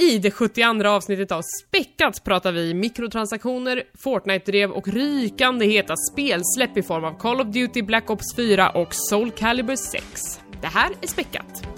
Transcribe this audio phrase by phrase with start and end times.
[0.00, 6.82] I det 72 avsnittet av Späckat pratar vi mikrotransaktioner, Fortnite-drev och rykande heta spelsläpp i
[6.82, 10.40] form av Call of Duty Black Ops 4 och Soul Calibur 6.
[10.60, 11.69] Det här är Späckat.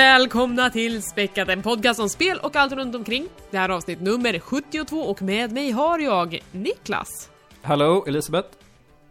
[0.00, 3.28] Välkomna till Späckat, en podcast om spel och allt runt omkring.
[3.50, 7.30] Det här är avsnitt nummer 72 och med mig har jag Niklas.
[7.62, 8.48] Hallå, Elisabeth.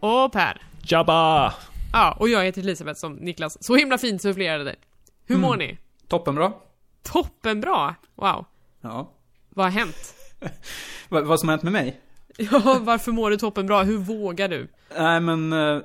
[0.00, 0.62] Och Per.
[0.82, 1.54] Jabba!
[1.92, 4.76] Ja, och jag heter Elisabeth som Niklas så himla fint sufflerade.
[5.26, 5.78] Hur mår ni?
[6.08, 6.52] Toppenbra.
[7.02, 7.94] Toppenbra!
[8.14, 8.44] Wow.
[8.80, 9.10] Ja.
[9.48, 10.14] Vad har hänt?
[11.08, 12.00] Va, vad som har hänt med mig?
[12.36, 13.82] Ja, varför mår du toppenbra?
[13.82, 14.68] Hur vågar du?
[14.98, 15.80] Nej men, eh,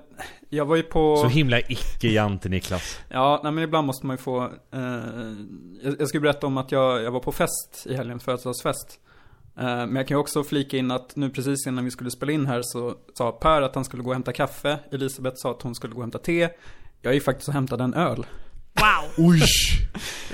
[0.55, 1.17] jag var ju på...
[1.17, 2.99] Så himla icke-jante Niklas.
[3.09, 4.43] Ja, nej men ibland måste man ju få...
[4.73, 8.99] Eh, jag, ska ju berätta om att jag, jag var på fest i helgen, födelsedagsfest.
[9.57, 12.31] Eh, men jag kan ju också flika in att nu precis innan vi skulle spela
[12.31, 14.79] in här så sa Per att han skulle gå och hämta kaffe.
[14.91, 16.49] Elisabeth sa att hon skulle gå och hämta te.
[17.01, 18.25] Jag gick faktiskt och hämtade en öl.
[18.73, 19.25] Wow!
[19.27, 19.41] Oj!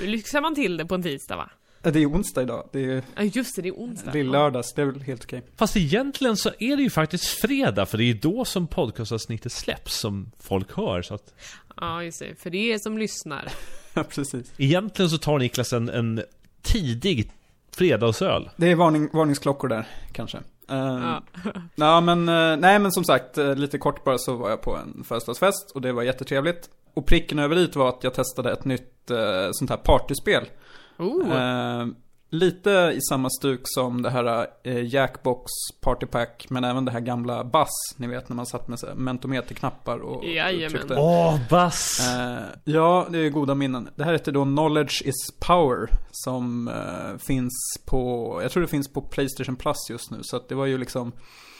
[0.08, 1.50] Lyxar man till det på en tisdag va?
[1.82, 2.68] Det är onsdag idag.
[2.72, 4.12] Det är Ja just det, det är onsdag.
[4.12, 4.72] lill-lördags.
[4.74, 5.42] Det är väl helt okej.
[5.56, 9.94] Fast egentligen så är det ju faktiskt fredag, för det är då som podcastavsnittet släpps,
[10.00, 11.02] som folk hör.
[11.02, 11.34] Så att
[11.80, 12.40] Ja, just det.
[12.42, 13.48] För det är er som lyssnar.
[13.94, 14.52] Ja, precis.
[14.56, 16.22] egentligen så tar Niklas en, en
[16.62, 17.30] tidig
[17.76, 18.50] fredagsöl.
[18.56, 20.38] Det är varning, varningsklockor där, kanske.
[20.70, 21.22] Eh, Ja.
[21.74, 24.76] Ja men, eh, nej men som sagt, eh, lite kort bara så var jag på
[24.76, 26.68] en födelsedagsfest och det var jättetrevligt.
[26.94, 28.88] Och pricken över dit var att jag testade ett nytt
[29.52, 30.44] sånt här partyspel.
[30.98, 31.32] Oh.
[31.32, 31.86] Eh,
[32.32, 37.00] lite i samma stuk som det här eh, Jackbox Party Pack, men även det här
[37.00, 40.64] gamla Bass, ni vet när man satt med mentometerknappar och, Jajamän.
[40.64, 40.94] och tryckte.
[40.96, 42.08] Åh, bass!
[42.08, 43.88] Eh, ja, det är goda minnen.
[43.94, 45.88] Det här heter då Knowledge is Power.
[46.10, 47.52] Som eh, finns
[47.86, 50.18] på, jag tror det finns på Playstation Plus just nu.
[50.22, 51.12] Så att det var ju liksom,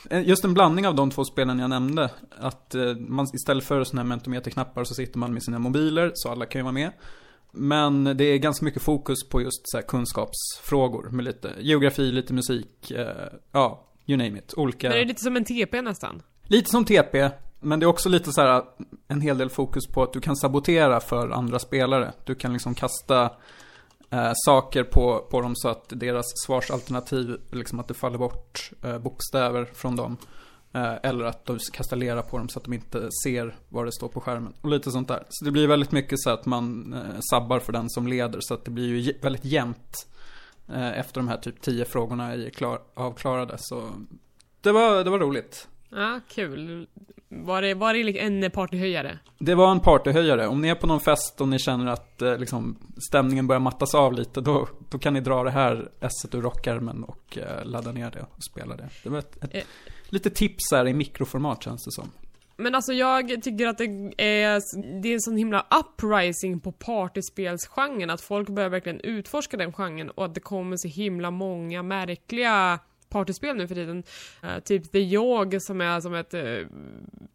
[0.09, 2.09] eh, just en blandning av de två spelen jag nämnde.
[2.39, 6.45] Att man istället för sådana här mentometerknappar så sitter man med sina mobiler, så alla
[6.45, 6.91] kan ju vara med.
[7.55, 12.91] Men det är ganska mycket fokus på just så kunskapsfrågor med lite geografi, lite musik,
[12.91, 13.07] eh,
[13.51, 14.53] ja, you name it.
[14.57, 14.87] Olika...
[14.87, 16.21] Men det är lite som en TP nästan.
[16.43, 18.63] Lite som TP, men det är också lite så här
[19.07, 22.13] en hel del fokus på att du kan sabotera för andra spelare.
[22.25, 23.31] Du kan liksom kasta
[24.09, 28.99] eh, saker på, på dem så att deras svarsalternativ, liksom att det faller bort eh,
[28.99, 30.17] bokstäver från dem.
[30.73, 33.91] Eh, eller att du kastar lera på dem så att de inte ser vad det
[33.91, 34.53] står på skärmen.
[34.61, 35.23] Och lite sånt där.
[35.29, 38.39] Så det blir väldigt mycket så att man eh, sabbar för den som leder.
[38.41, 40.07] Så att det blir ju väldigt jämnt.
[40.73, 43.55] Eh, efter de här typ tio frågorna är klar, avklarade.
[43.57, 43.89] Så
[44.61, 45.67] det var, det var roligt.
[45.89, 46.87] Ja, kul.
[47.29, 49.19] Var det, var det en partyhöjare?
[49.37, 50.47] Det var en partyhöjare.
[50.47, 52.77] Om ni är på någon fest och ni känner att liksom,
[53.09, 57.03] stämningen börjar mattas av lite, då, då kan ni dra det här esset ur rockärmen
[57.03, 58.89] och ladda ner det och spela det.
[59.03, 59.65] Det var ett, ett
[60.13, 62.11] lite tips här i mikroformat känns det som.
[62.57, 63.83] Men alltså jag tycker att det
[64.17, 64.61] är,
[65.01, 70.09] det är en sån himla uprising på partyspelsgenren, att folk börjar verkligen utforska den genren
[70.09, 72.79] och att det kommer så himla många märkliga
[73.09, 74.03] partyspel nu för tiden.
[74.43, 76.67] Uh, typ The Yog som är som ett uh,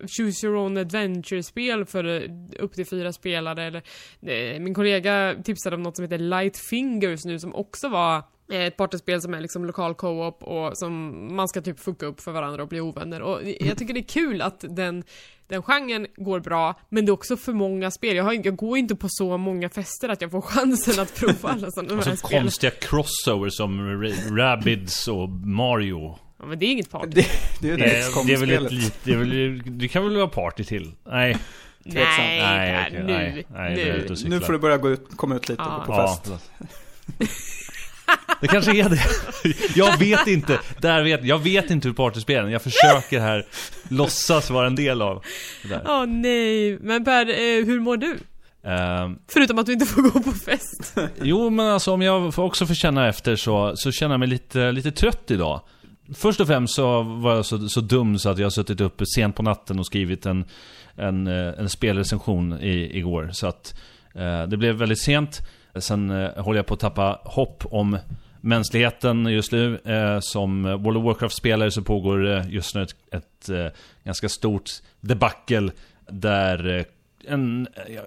[0.07, 3.65] Choose Your Own Adventure-spel för uh, upp till fyra spelare.
[3.65, 3.83] Eller,
[4.59, 8.23] min kollega tipsade om något som heter Light Fingers nu som också var
[8.53, 12.33] ett partyspel som är liksom lokal co-op och som man ska typ fucka upp för
[12.33, 13.23] varandra och bli ovänner.
[13.23, 15.05] Och jag tycker det är kul att den,
[15.49, 18.17] den genren går bra, men det är också för många spel.
[18.17, 21.49] Jag, har, jag går inte på så många fester att jag får chansen att prova
[21.49, 22.41] alla sådana Och här så spel.
[22.41, 26.19] konstiga crossovers som Ra- Rabbids och Mario.
[26.39, 27.11] Ja, men det är inget party.
[27.11, 27.27] Det,
[27.61, 30.05] det är ju det, Eh, det är väl ett lite, det, är väl, det kan
[30.05, 30.93] väl vara party till?
[31.07, 31.37] Nej.
[31.85, 32.19] tveksamt.
[32.19, 34.29] Nej, Nej, okej, nu, nej, nej, är nu.
[34.29, 35.83] Nu får du börja gå ut, komma ut lite Ja.
[35.87, 36.33] på Ja, fest.
[38.41, 39.01] det kanske är det.
[39.75, 40.59] Jag vet inte.
[40.81, 42.51] Där vet, jag vet inte hur partyspelen.
[42.51, 43.47] Jag försöker här
[43.89, 45.25] låtsas vara en del av
[45.69, 45.83] det.
[45.87, 48.19] Åh nej, men Per, eh, hur mår du?
[48.65, 50.99] Ehm, Förutom att du inte får gå på fest.
[51.23, 54.29] jo, men alltså om jag får också får känna efter så, så känner jag mig
[54.29, 55.61] lite, lite trött idag.
[56.15, 59.05] Först och främst så var jag så, så dum så att jag har suttit uppe
[59.07, 60.45] sent på natten och skrivit en,
[60.97, 63.31] en, eh, en spelrecension i, igår.
[63.33, 63.81] Så att
[64.15, 65.41] eh, det blev väldigt sent.
[65.79, 67.99] Sen eh, håller jag på att tappa hopp om
[68.41, 69.79] mänskligheten just nu.
[69.85, 73.67] Eh, som World of Warcraft-spelare så pågår eh, just nu ett, ett eh,
[74.05, 74.71] ganska stort
[75.01, 75.71] debacle
[76.11, 76.85] där eh,
[77.27, 78.05] en, jag,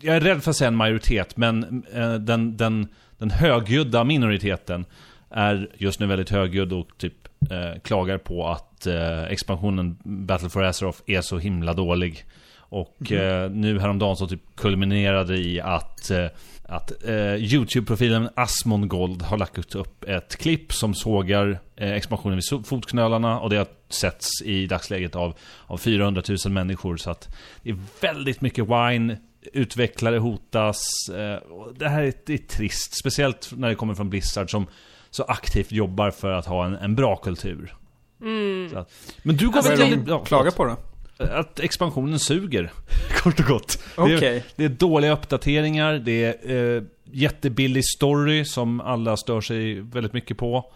[0.00, 2.88] jag är rädd för att säga en majoritet, men eh, den, den,
[3.18, 4.84] den högljudda minoriteten
[5.30, 10.64] är just nu väldigt högljudd och typ eh, klagar på att eh, expansionen Battle for
[10.64, 12.24] Azeroth är så himla dålig.
[12.74, 16.26] Och eh, nu häromdagen så typ kulminerade i att eh,
[16.68, 23.40] att eh, Youtube-profilen Asmongold har lagt upp ett klipp som sågar eh, expansionen vid fotknölarna.
[23.40, 25.34] Och det har setts i dagsläget av,
[25.66, 26.96] av 400 000 människor.
[26.96, 29.16] Så att det är väldigt mycket wine.
[29.52, 30.82] Utvecklare hotas.
[31.08, 31.38] Eh,
[31.76, 34.66] Det här är, det är trist, speciellt när det kommer från Blizzard som
[35.10, 37.74] så aktivt jobbar för att ha en, en bra kultur.
[38.22, 38.76] Mm.
[38.76, 38.92] att,
[39.22, 40.76] Men du går Vad väl det klagar på då?
[41.16, 42.72] Att expansionen suger,
[43.22, 43.78] kort och gott.
[43.96, 44.20] Okej.
[44.20, 49.80] Det, är, det är dåliga uppdateringar, det är eh, jättebillig story som alla stör sig
[49.80, 50.72] väldigt mycket på.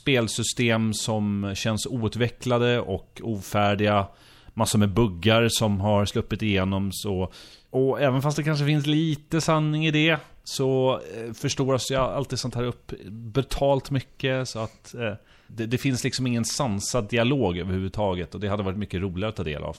[0.00, 4.06] Spelsystem som känns outvecklade och ofärdiga.
[4.54, 7.32] Massor med buggar som har sluppit igenom så...
[7.70, 12.38] Och även fast det kanske finns lite sanning i det så eh, förstoras ju alltid
[12.38, 14.94] sånt här upp brutalt mycket så att...
[14.94, 15.14] Eh,
[15.48, 19.36] det, det, finns liksom ingen sansad dialog överhuvudtaget och det hade varit mycket roligare att
[19.36, 19.76] ta del av.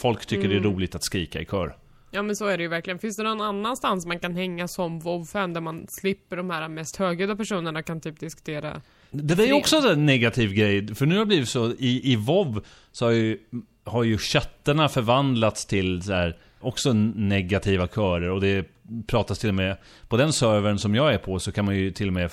[0.00, 0.62] Folk tycker Mm.
[0.62, 1.76] det är roligt att skrika i kör.
[2.10, 2.98] Ja men så är det ju verkligen.
[2.98, 6.96] Finns det någon annanstans man kan hänga som WoW-fan där man slipper de här mest
[6.96, 8.80] högljudda personerna kan typ diskutera?
[9.10, 12.16] Det där är också en negativ grej, för nu har det blivit så i, i
[12.16, 13.38] WoW så har ju,
[13.84, 18.66] har ju chattarna förvandlats till så här, också negativa körer och det
[19.06, 19.76] pratas till och med
[20.08, 22.30] på den servern som jag är på så kan man ju till och med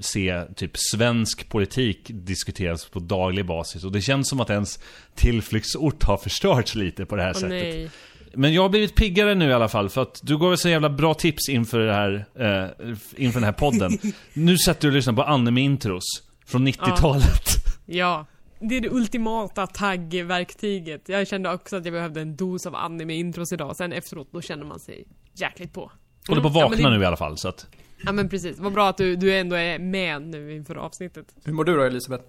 [0.00, 4.78] se typ svensk politik diskuteras på daglig basis och det känns som att ens
[5.14, 7.50] tillflyktsort har förstörts lite på det här Åh sättet.
[7.50, 7.90] nej.
[8.34, 10.90] Men jag har blivit piggare nu i alla fall, för att du gav så jävla
[10.90, 13.98] bra tips inför det här, eh, inför den här podden.
[14.32, 16.02] nu sätter du och lyssnar på anime-intros
[16.46, 17.44] från 90-talet.
[17.86, 18.26] Ja.
[18.60, 21.08] Det är det ultimata taggverktyget.
[21.08, 23.76] Jag kände också att jag behövde en dos av anime-intros idag.
[23.76, 25.04] Sen efteråt, då känner man sig
[25.34, 25.92] jäkligt på.
[26.28, 27.66] Håller på att Mm, ja, vakna men det- nu i alla fall, så att...
[28.04, 28.58] Ja men precis.
[28.58, 31.26] Vad bra att du, du ändå är med nu inför avsnittet.
[31.44, 32.24] Hur mår du då Elisabeth?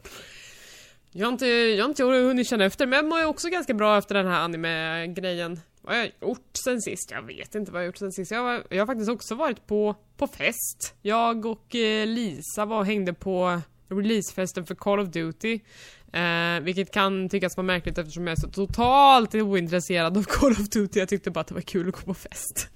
[1.11, 3.73] Jag har inte, jag har inte hunnit känna efter, men jag mår ju också ganska
[3.73, 5.59] bra efter den här anime-grejen.
[5.81, 7.11] Vad har jag gjort sen sist?
[7.11, 8.31] Jag vet inte vad jag gjort sen sist.
[8.31, 10.95] Jag, har- jag har faktiskt också varit på, på fest.
[11.01, 15.59] Jag och eh, Lisa var och hängde på releasefesten för Call of Duty.
[16.13, 20.69] Eh, vilket kan tyckas vara märkligt eftersom jag är så totalt ointresserad av Call of
[20.69, 20.99] Duty.
[20.99, 22.67] Jag tyckte bara att det var kul att gå på fest.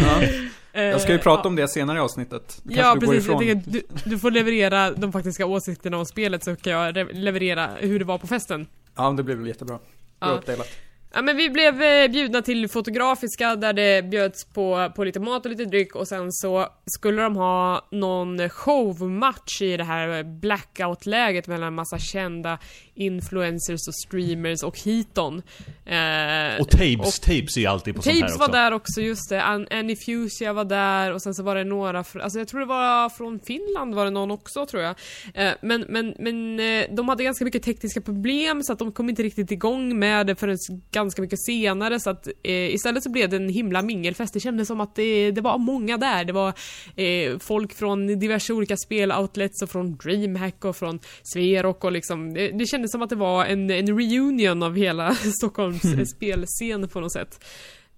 [0.00, 0.22] Ja.
[0.72, 1.48] Eh, Jag ska ju prata ja.
[1.48, 2.60] om det senare i avsnittet.
[2.64, 6.44] Kanske Ja precis, jag tänker att du, du får leverera de faktiska åsikterna om spelet
[6.44, 8.66] så kan jag re- leverera hur det var på festen.
[8.96, 9.78] Ja, det blir väl jättebra.
[10.20, 10.34] Bra Ja.
[10.34, 10.68] uppdelat.
[11.14, 15.44] Ja men vi blev eh, bjudna till Fotografiska där det bjöds på, på lite mat
[15.44, 21.46] och lite dryck och sen så skulle de ha någon showmatch i det här blackout-läget
[21.46, 22.58] mellan en massa kända
[23.00, 25.42] influencers och streamers och Hiton.
[25.86, 28.46] Eh, Och tapes, tapes är ju alltid på sånt här Tapes också.
[28.46, 29.42] var där också, just det.
[29.42, 32.60] An- Annie Fusia var där och sen så var det några, fr- alltså jag tror
[32.60, 34.94] det var från Finland var det någon också tror jag.
[35.34, 39.08] Eh, men, men, men eh, de hade ganska mycket tekniska problem så att de kom
[39.08, 40.56] inte riktigt igång med det förrän
[40.92, 44.34] ganska mycket senare så att eh, istället så blev det en himla mingelfest.
[44.34, 46.24] Det kändes som att det, det var många där.
[46.24, 46.48] Det var
[46.96, 52.48] eh, folk från diverse olika speloutlets och från DreamHack och från Sverok och liksom, det,
[52.48, 57.00] det kändes som att det var en, en reunion av hela Stockholms eh, spelscen på
[57.00, 57.44] något sätt.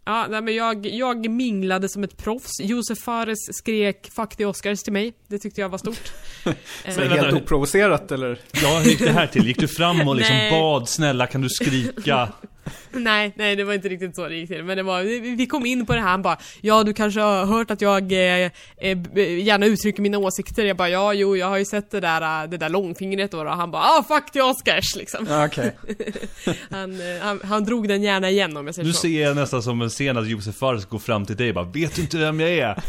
[0.05, 2.61] Ja, nej, men jag, jag minglade som ett proffs.
[2.61, 5.13] Josef Fares skrek 'Fuck the Oscars' till mig.
[5.29, 6.13] Det tyckte jag var stort.
[6.45, 6.55] Så Eh,
[6.97, 8.39] det är helt oprovocerat eller?
[8.63, 9.47] Ja, hur gick det här till?
[9.47, 12.29] Gick du fram och liksom bad, snälla kan du skrika?
[12.91, 14.65] nej, nej det var inte riktigt så det gick till.
[14.65, 15.03] Men det var,
[15.37, 18.13] vi kom in på det här, han bara Ja du kanske har hört att jag
[18.13, 20.65] eh, eh, b- gärna uttrycker mina åsikter.
[20.65, 23.47] Jag bara ja, jo jag har ju sett det där, eh, det där långfingret och
[23.47, 25.27] han bara ah fuck the Oscars liksom.
[25.31, 25.77] Ja, okej.
[26.71, 29.01] Han, eh, han, han drog den gärna igen om jag säger Nu så.
[29.01, 31.65] ser jag nästan som en scen att Josef Fares går fram till dig och bara
[31.65, 32.83] Vet du inte vem jag är?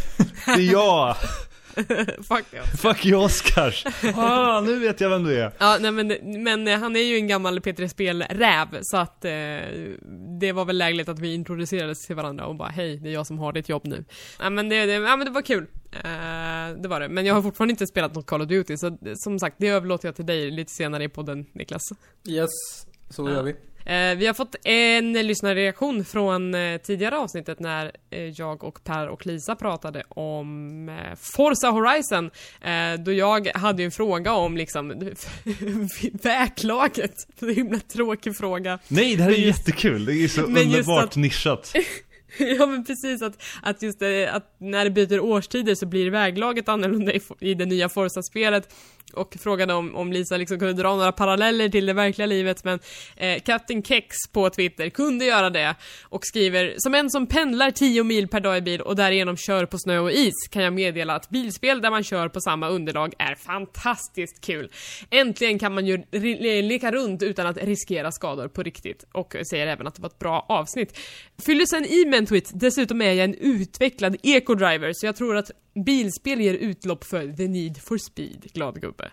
[0.45, 1.15] Det är jag!
[2.17, 2.81] fuck Oscars.
[2.81, 3.85] Fuck you Oscars!
[4.15, 5.51] Ah, nu vet jag vem du är!
[5.57, 6.07] Ja, nej men,
[6.43, 9.31] men eh, han är ju en gammal P3 Spel-räv, så att eh,
[10.39, 13.27] det var väl lägligt att vi introducerades till varandra och bara hej, det är jag
[13.27, 14.05] som har ditt jobb nu.
[14.39, 15.67] Ja men det, det, ja, men det var kul.
[15.91, 17.09] Eh, det var det.
[17.09, 20.07] Men jag har fortfarande inte spelat något Call of Duty, så som sagt, det överlåter
[20.07, 21.81] jag till dig lite senare i podden, Niklas.
[22.27, 22.49] Yes,
[23.09, 23.55] så gör vi.
[23.85, 29.07] Eh, vi har fått en lyssnarreaktion från eh, tidigare avsnittet när eh, jag och Per
[29.07, 30.99] och Lisa pratade om
[31.35, 32.31] Forza Horizon.
[33.05, 34.89] Då jag hade en fråga om liksom
[36.23, 37.13] väklaget.
[37.39, 38.79] Det är en himla tråkig fråga.
[38.87, 40.05] Nej, det här är just- jättekul!
[40.05, 41.73] Det är så underbart att- nischat.
[42.37, 46.69] ja men precis att, att just det, att när det byter årstider så blir väglaget
[46.69, 48.73] annorlunda i, i det nya Forza-spelet
[49.13, 52.79] och frågade om, om Lisa liksom kunde dra några paralleller till det verkliga livet, men
[53.15, 58.03] eh, Captain Kex på Twitter kunde göra det och skriver Som en som pendlar 10
[58.03, 61.15] mil per dag i bil och därigenom kör på snö och is kan jag meddela
[61.15, 64.71] att bilspel där man kör på samma underlag är fantastiskt kul.
[65.09, 66.03] Äntligen kan man ju
[66.61, 70.19] leka runt utan att riskera skador på riktigt och säger även att det var ett
[70.19, 70.99] bra avsnitt.
[71.45, 75.37] Fyller sen i med en tweet, dessutom är jag en utvecklad eco-driver så jag tror
[75.37, 75.51] att
[75.85, 79.11] bilspel ger utlopp för the need for speed, glad gubbe.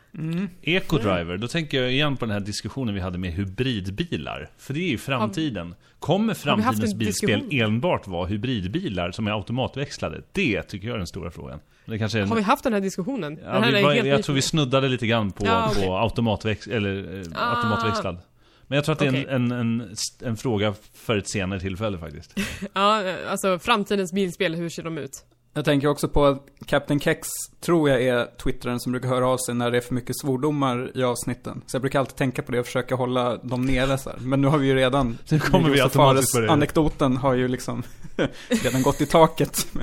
[0.63, 4.51] Ecodriver, då tänker jag igen på den här diskussionen vi hade med hybridbilar.
[4.59, 5.75] För det är ju framtiden.
[5.99, 7.61] Kommer framtidens en bilspel diskussion?
[7.67, 10.23] enbart vara hybridbilar som är automatväxlade?
[10.33, 11.61] Det tycker jag är den stora frågan.
[11.85, 12.29] Det kanske är en...
[12.29, 13.39] Har vi haft den här diskussionen?
[13.45, 15.69] Ja, den här vi är var, helt jag tror vi snuddade lite grann på, Ja,
[15.71, 15.87] okej.
[15.87, 17.57] på automatväx, eller, eh, Ah.
[17.57, 18.19] automatväxlad.
[18.67, 19.27] Men jag tror att det är Okej.
[19.29, 22.35] en, en, en, en fråga för ett senare tillfälle faktiskt.
[22.73, 25.25] Ja, alltså framtidens bilspel, hur ser de ut?
[25.53, 27.29] Jag tänker också på att Captain Kex
[27.61, 30.91] tror jag är twittraren som brukar höra av sig när det är för mycket svordomar
[30.95, 31.63] i avsnitten.
[31.67, 34.19] Så jag brukar alltid tänka på det och försöka hålla dem nere så här.
[34.19, 35.19] Men nu har vi ju redan...
[35.31, 36.51] Nu kommer vi automatiskt på det.
[36.51, 37.83] anekdoten har ju liksom
[38.49, 39.67] redan gått i taket.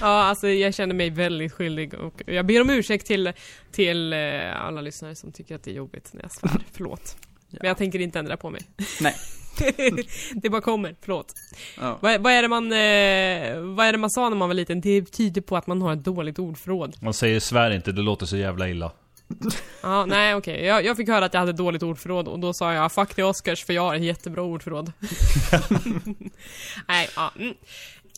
[0.00, 3.32] Ja, alltså jag känner mig väldigt skyldig och jag ber om ursäkt till,
[3.72, 4.18] till eh,
[4.64, 6.64] alla lyssnare som tycker att det är jobbigt när jag svär.
[6.72, 7.16] Förlåt.
[7.50, 8.62] Men jag tänker inte ändra på mig.
[9.00, 9.14] Nej.
[10.34, 11.34] Det bara kommer, förlåt.
[11.80, 11.98] Ja.
[12.00, 14.80] Vad, vad, är det man, eh, vad är det man sa när man var liten?
[14.80, 16.96] Det tyder på att man har ett dåligt ordförråd.
[17.00, 18.92] Man säger svär inte, det låter så jävla illa.
[19.82, 20.64] Ja, nej okej.
[20.64, 23.22] Jag, jag fick höra att jag hade dåligt ordförråd och då sa jag 'fuck the
[23.22, 24.92] Oscars' för jag har ett jättebra ordförråd.
[26.88, 27.32] nej, ja.
[27.38, 27.54] Mm.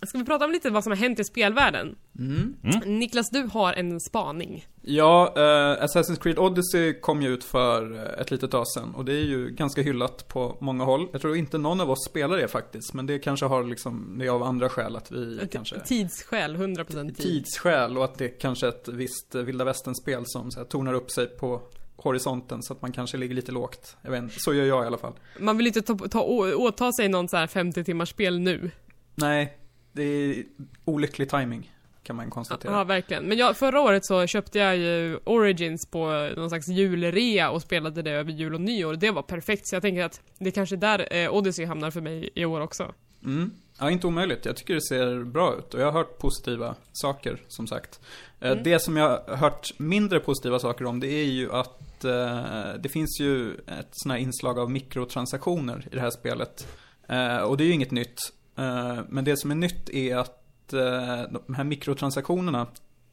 [0.07, 1.97] Ska vi prata om lite vad som har hänt i spelvärlden?
[2.19, 2.55] Mm.
[2.99, 4.67] Niklas, du har en spaning.
[4.83, 9.05] Ja, eh, Assassin's Creed Odyssey kom ju ut för eh, ett litet tag sedan och
[9.05, 11.09] det är ju ganska hyllat på många håll.
[11.13, 14.27] Jag tror inte någon av oss spelar det faktiskt, men det kanske har liksom, det
[14.27, 15.81] är av andra skäl att vi kanske...
[15.81, 17.17] Tidsskäl, 100% tid.
[17.17, 20.95] Tidsskäl och att det kanske är ett visst eh, vilda västern-spel som så här, tornar
[20.95, 21.63] upp sig på
[21.97, 23.97] horisonten så att man kanske ligger lite lågt.
[24.03, 25.13] Jag vet inte, så gör jag i alla fall.
[25.41, 28.71] Man vill inte ta, ta, å- åta sig någon så här 50 timmars spel nu.
[29.15, 29.57] Nej,
[29.93, 30.45] det är
[30.85, 31.73] olycklig timing
[32.03, 32.73] kan man konstatera.
[32.73, 33.25] Ja, verkligen.
[33.25, 38.03] Men jag, förra året så köpte jag ju Origins på någon slags julrea och spelade
[38.03, 38.95] det över jul och nyår.
[38.95, 42.01] Det var perfekt, så jag tänker att det kanske är där eh, Odyssey hamnar för
[42.01, 42.93] mig i år också.
[43.25, 43.51] Mm.
[43.79, 44.45] Ja, inte omöjligt.
[44.45, 48.01] Jag tycker det ser bra ut och jag har hört positiva saker, som sagt.
[48.41, 48.65] Eh, Mm.
[48.65, 52.89] Det som jag har hört mindre positiva saker om, det är ju att eh, det
[52.89, 56.67] finns ju ett sånt här inslag av mikrotransaktioner i det här spelet.
[57.09, 58.33] Eh, och det är ju inget nytt.
[58.57, 62.67] Eh, men det som är nytt är att eh, de här mikrotransaktionerna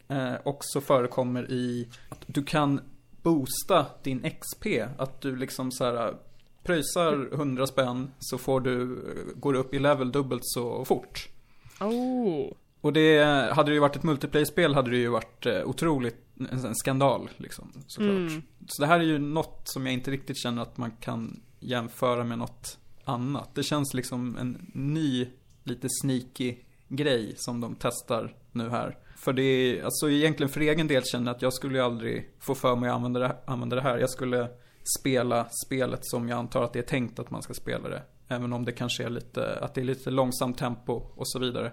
[0.07, 2.81] eh, också förekommer i att du kan
[3.21, 4.65] boosta din XP.
[4.97, 6.13] Att du liksom så här
[6.63, 9.03] pröjsar 100 spänn så får du,
[9.35, 11.29] går upp i level dubbelt så fort.
[11.79, 12.51] Oh.
[12.81, 17.29] Och det, hade det ju varit ett multiplayer-spel hade det ju varit otroligt, en skandal
[17.37, 18.09] liksom, såklart.
[18.09, 18.41] Mm.
[18.67, 22.23] Så det här är ju något som jag inte riktigt känner att man kan jämföra
[22.23, 22.77] med något
[23.09, 23.55] annat.
[23.55, 25.27] Det känns liksom en ny,
[25.63, 26.55] lite sneaky
[26.87, 28.97] grej som de testar nu här.
[29.17, 32.55] För det är, alltså egentligen för egen del känner jag att jag skulle aldrig få
[32.55, 33.97] för mig att använda det, använda det här.
[33.97, 34.47] Jag skulle
[34.99, 38.01] spela spelet som jag antar att det är tänkt att man ska spela det.
[38.27, 41.71] Även om det kanske är lite, att det är lite långsamt tempo och så vidare.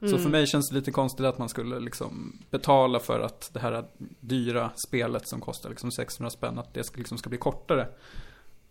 [0.00, 3.60] Så för mig känns det lite konstigt att man skulle liksom betala för att det
[3.60, 3.84] här
[4.20, 7.88] dyra spelet som kostar liksom 600 spänn, att det liksom ska bli kortare.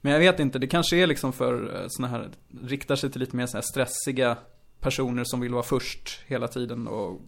[0.01, 2.29] Men jag vet inte, det kanske är liksom för eh, såna här,
[2.63, 4.37] riktar sig till lite mer så här stressiga
[4.79, 7.21] personer som vill vara först hela tiden och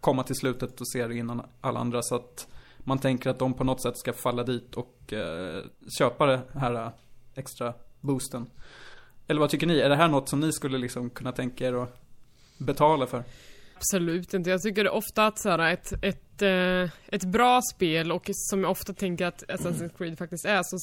[0.00, 2.02] komma till slutet och se det innan alla andra.
[2.02, 2.46] Så att
[2.78, 5.64] man tänker att de på något sätt ska falla dit och eh,
[5.98, 6.90] köpa det här eh,
[7.34, 8.50] extra boosten.
[9.26, 9.80] Eller vad tycker ni?
[9.80, 12.00] Är det här något som ni skulle liksom kunna tänka er att
[12.58, 13.24] betala för?
[13.76, 14.50] Absolut inte.
[14.50, 18.70] Jag tycker ofta att så här, ett, ett, eh, ett bra spel, och som jag
[18.70, 20.76] ofta tänker att Assassin's Creed faktiskt är, så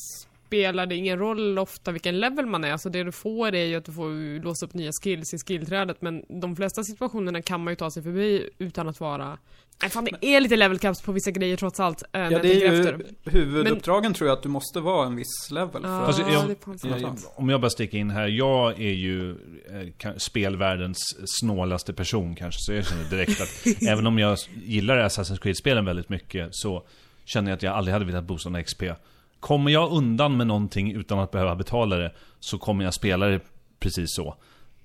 [0.54, 2.72] spelar det ingen roll ofta vilken level man är.
[2.72, 6.02] Alltså det du får är ju att du får låsa upp nya skills i skillträdet,
[6.02, 9.38] men de flesta situationerna kan man ju ta sig förbi utan att vara...
[9.82, 12.04] Nej fan, det är lite level caps på vissa grejer trots allt.
[12.04, 13.06] eh, Ja, jag det är ju efter.
[13.26, 15.90] huvuduppdragen tror jag att du måste vara en viss level för.
[16.06, 17.22] Alltså, jag- det är fan sant.
[17.24, 19.32] Ja, Om jag bara sticker in här, jag är ju
[20.02, 20.98] eh, spelvärldens
[21.40, 26.10] snålaste person kanske, så jag känner direkt att även om jag gillar Assassin's Creed-spelen väldigt
[26.10, 26.84] mycket så
[27.26, 28.84] känner jag att jag aldrig hade velat boosta en XP.
[29.44, 33.40] Kommer jag undan med någonting utan att behöva betala det så kommer jag spela det
[33.80, 34.36] precis så.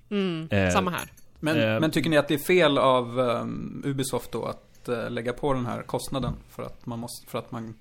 [0.09, 1.11] Mm, Eh, samma här.
[1.39, 1.79] Men, Eh.
[1.79, 5.53] men tycker ni att det är fel av um, Ubisoft då att eh, lägga på
[5.53, 7.73] den här kostnaden för att man måste, för att man,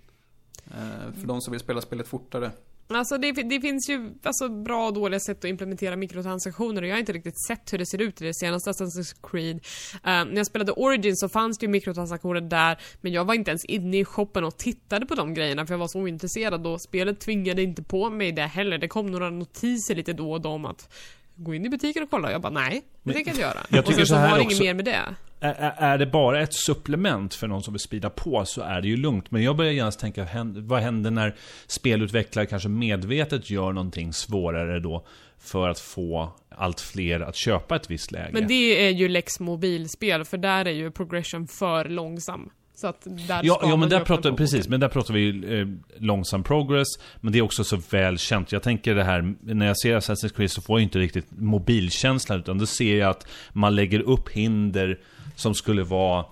[0.67, 2.51] eh, för de som vill spela spelet fortare?
[2.91, 6.95] Alltså det, det finns ju alltså, bra och dåliga sätt att implementera mikrotransaktioner och jag
[6.95, 9.57] har inte riktigt sett hur det ser ut i det senaste Assassin's Creed.
[9.57, 9.61] Uh,
[10.03, 13.65] när jag spelade Origin så fanns det ju mikrotransaktioner där, men jag var inte ens
[13.65, 17.21] inne i shoppen och tittade på de grejerna för jag var så ointresserad och spelet
[17.21, 18.79] tvingade inte på mig det heller.
[18.79, 20.95] Det kom några notiser lite då och då om att
[21.35, 22.33] gå in i butiken och kolla.
[22.33, 23.67] Jag bara nej, det tänker jag inte göra.
[23.69, 25.15] Jag och sen så, så var det inget mer med det.
[25.41, 28.97] Är, det bara ett supplement för någon som vill speeda på så är det ju
[28.97, 29.31] lugnt.
[29.31, 31.35] Men jag börjar genast tänka, vad händer när
[31.67, 35.07] spelutvecklare kanske medvetet gör någonting svårare då
[35.39, 38.31] för att få allt fler att köpa ett visst läge?
[38.33, 42.51] Men det är ju Lex mobilspel, för där är ju progression för långsam.
[42.81, 45.69] Så att där Ja, ja men där pratar, precis, men där pratar vi ju, eh,
[45.99, 46.87] långsam progress,
[47.21, 48.53] men det är också så väl känt.
[48.53, 52.37] Jag tänker det här, när jag ser Assassin's Creed så får jag inte riktigt mobilkänsla,
[52.37, 54.99] utan då ser jag att man lägger upp hinder
[55.35, 56.25] som skulle vara,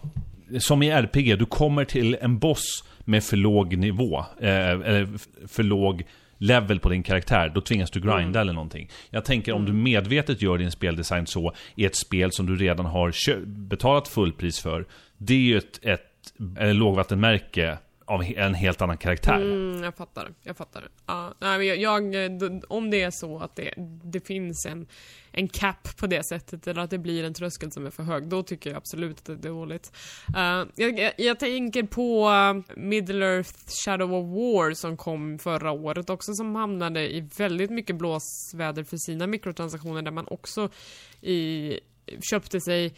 [0.59, 5.09] som i RPG, du kommer till en boss med för låg nivå, eh, eller
[5.49, 6.05] för låg
[6.38, 8.37] level på din karaktär, då tvingas du grinda Mm.
[8.37, 8.91] eller någonting.
[9.11, 12.87] Jag tänker om du medvetet gör din speldesign så i ett spel som du redan
[12.87, 13.15] har
[13.47, 14.87] betalat fullpris för,
[15.19, 16.15] det är ju ett, ett
[16.56, 19.37] eller lågvattenmärke av en helt annan karaktär.
[19.37, 20.33] Mm, jag fattar.
[20.42, 20.88] Jag fattar.
[21.06, 22.02] Ja, nej, men jag, jag,
[22.68, 24.87] om det är så att det, det finns en,
[25.30, 28.28] en cap på det sättet, eller att det blir en tröskel som är för hög,
[28.28, 29.92] då tycker jag absolut att det är dåligt.
[30.37, 36.11] Uh, jag, jag, jag tänker på eh, Middle-earth Shadow of War som kom förra året
[36.11, 40.68] också, som hamnade i väldigt mycket blåsväder för sina mikrotransaktioner, där man också
[41.21, 41.73] i,
[42.30, 42.95] köpte sig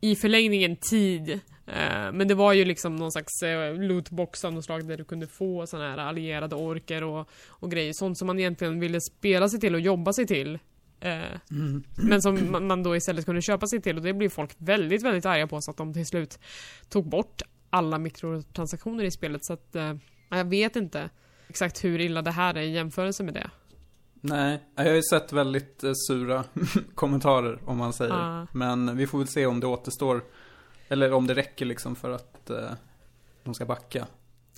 [0.00, 1.30] i förlängningen tid.
[1.66, 5.04] Eh, Men det var ju liksom någon slags eh, lootbox av något slag där du
[5.04, 7.92] kunde få såna här allierade orker och, och grejer.
[7.92, 10.58] Sånt som man egentligen ville spela sig till och jobba sig till.
[11.00, 11.20] Eh,
[11.96, 15.26] Men som man- då istället kunde köpa sig till och det blev folk väldigt, väldigt
[15.26, 16.38] arga på så att de till slut
[16.88, 19.44] tog bort alla mikrotransaktioner i spelet.
[19.44, 19.76] Så att
[20.30, 21.10] jag vet inte
[21.48, 23.50] exakt hur illa det här är i jämförelse med det.
[24.20, 26.44] Nej, jag har ju sett väldigt eh, sura
[26.94, 28.14] kommentarer om man säger.
[28.14, 28.46] Ja.
[28.52, 30.24] Men vi får väl se om det återstår.
[30.88, 32.70] Eller om det räcker liksom för att eh,
[33.44, 34.06] de ska backa.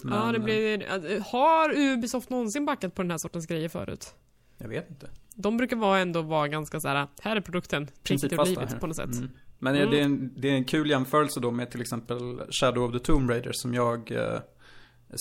[0.02, 1.12] Men, ja, det eh, blir...
[1.16, 4.14] eh, Har Ubisoft någonsin backat på den här sortens grejer förut?
[4.58, 5.10] Jag vet inte.
[5.34, 7.06] De brukar vara ändå vara ganska så här.
[7.22, 8.78] här är produkten, prick Principfasta livet här.
[8.78, 9.12] på något sätt.
[9.16, 9.30] Mm.
[9.58, 9.90] Men Mm.
[9.90, 12.98] det, är en, det är en kul jämförelse då med till exempel Shadow of the
[12.98, 14.40] Tomb Raider som jag eh,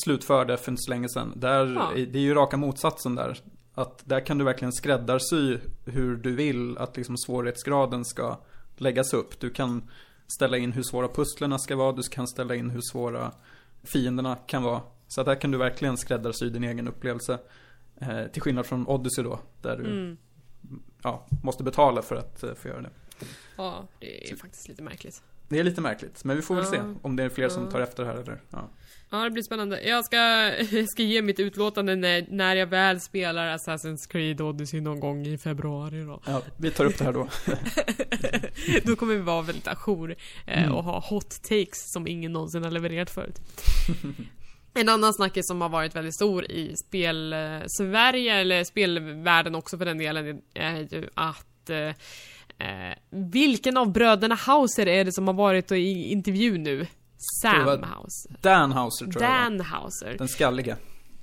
[0.04, 1.34] slutförde för inte så länge sedan.
[1.36, 1.92] Där, Ja.
[1.96, 3.38] Det är ju raka motsatsen där.
[3.82, 8.38] Att där kan du verkligen skräddarsy hur du vill att liksom svårighetsgraden ska
[8.78, 9.40] läggas upp.
[9.40, 9.90] Du kan
[10.28, 13.32] ställa in hur svåra pusslerna ska vara, du kan ställa in hur svåra
[13.84, 14.82] fienderna kan vara.
[15.08, 17.40] Så att där kan du verkligen skräddarsy din egen upplevelse.
[18.02, 20.18] Eh, till skillnad från Odyssey då, där du Mm.
[21.04, 22.90] ja, måste betala för att eh, få göra det.
[23.56, 25.24] Ja, det är faktiskt lite märkligt.
[25.50, 26.72] Det är lite märkligt, men vi får väl Ja.
[26.72, 27.72] se om det är fler som Ja.
[27.72, 28.70] tar efter här eller ja.
[29.14, 29.82] Ja, det blir spännande.
[29.82, 34.82] Jag ska, jag ska ge mitt utlåtande när, när jag väl spelar Assassin's Creed Odyssey
[34.82, 36.22] någon gång i februari då.
[36.26, 36.42] ja.
[36.58, 37.28] Vi tar upp det här då.
[38.84, 40.16] Då kommer vi vara väldigt ajour
[40.48, 40.76] eh, Mm.
[40.76, 43.40] och ha hot takes som ingen någonsin har levererat förut.
[44.74, 49.98] En annan snackis som har varit väldigt stor i spel-Sverige, eller spelvärlden också för den
[49.98, 51.78] delen, är ju att eh,
[52.68, 56.88] eh, vilken av bröderna Hauser är det som har varit i intervju nu?
[57.42, 58.36] Sam Hauser.
[58.42, 60.16] Dan Hauser tror jag Dan Hauser.
[60.18, 60.78] Den skalliga.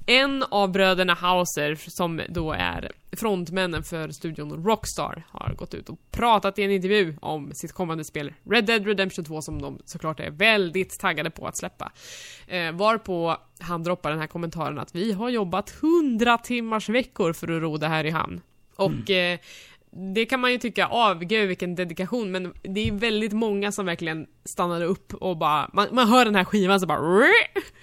[0.07, 5.99] En av bröderna Hauser, som då är frontmännen för studion Rockstar, har gått ut och
[6.11, 10.21] pratat i en intervju om sitt kommande spel Red Dead Redemption 2 som de såklart
[10.21, 11.93] är väldigt taggade på att släppa.
[12.47, 17.57] Eh, varpå han droppar den här kommentaren att vi har jobbat 100 timmars veckor för
[17.57, 18.41] att ro det här i hamn.
[18.77, 19.39] Och eh,
[20.15, 23.87] det kan man ju tycka, av gud vilken dedikation, men det är väldigt många som
[23.87, 26.99] verkligen stannar upp och bara, man, man hör den här skivan så bara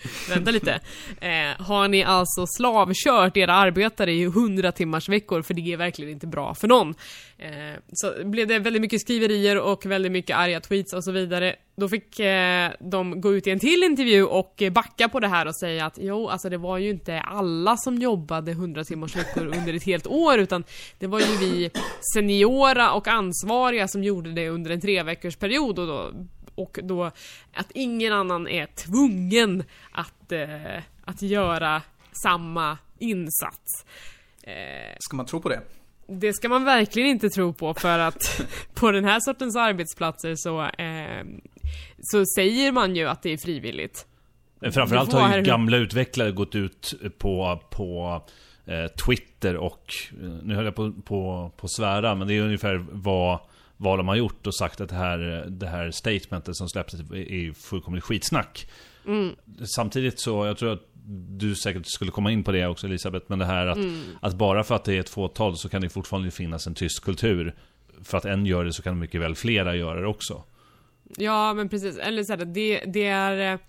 [0.30, 0.80] Vänta lite.
[1.22, 6.12] Eh, har ni alltså slavkört era arbetare i 100 timmars veckor för det är verkligen
[6.12, 6.96] inte bra för någon.
[7.38, 11.56] Eh, så blev det väldigt mycket skriverier och väldigt mycket arga tweets och så vidare.
[11.78, 15.46] Då fick eh, de gå ut i en till intervju och backa på det här
[15.46, 19.46] och säga att jo, alltså det var ju inte alla som jobbade 100 timmars veckor
[19.46, 20.63] under ett helt år utan
[21.00, 21.72] det var ju vi
[22.13, 26.12] seniora och ansvariga som gjorde det under en tre veckors period och då
[26.56, 27.06] och då
[27.54, 33.86] att ingen annan är tvungen att, eh, att göra samma insats.
[34.44, 35.62] Eh, Ska man tro på det?
[36.08, 38.41] det ska man verkligen inte tro på för att
[38.74, 41.26] på den här sortens arbetsplatser så, eh,
[42.00, 44.06] så säger man ju att det är frivilligt.
[44.72, 48.22] Framförallt har här- ju gamla utvecklare gått ut på, på
[48.65, 52.86] eh, Twitter och, eh, nu höll jag på, på, på svära, men det är ungefär
[52.91, 53.39] vad,
[53.78, 57.54] vad de har gjort och sagt att det här, det här statementet som släpptes är
[57.54, 58.68] fullkomligt skitsnack.
[59.08, 59.36] Mm.
[59.76, 60.82] Samtidigt så, jag tror att
[61.30, 64.02] du säkert skulle komma in på det också Elisabeth, men det här att, Mm.
[64.22, 67.04] att bara för att det är ett fåtal så kan det fortfarande finnas en tyst
[67.04, 67.56] kultur.
[68.04, 70.44] För att en gör det så kan mycket väl flera göra det också.
[71.18, 71.98] Ja, men precis.
[71.98, 73.60] Eller så här, det, det är...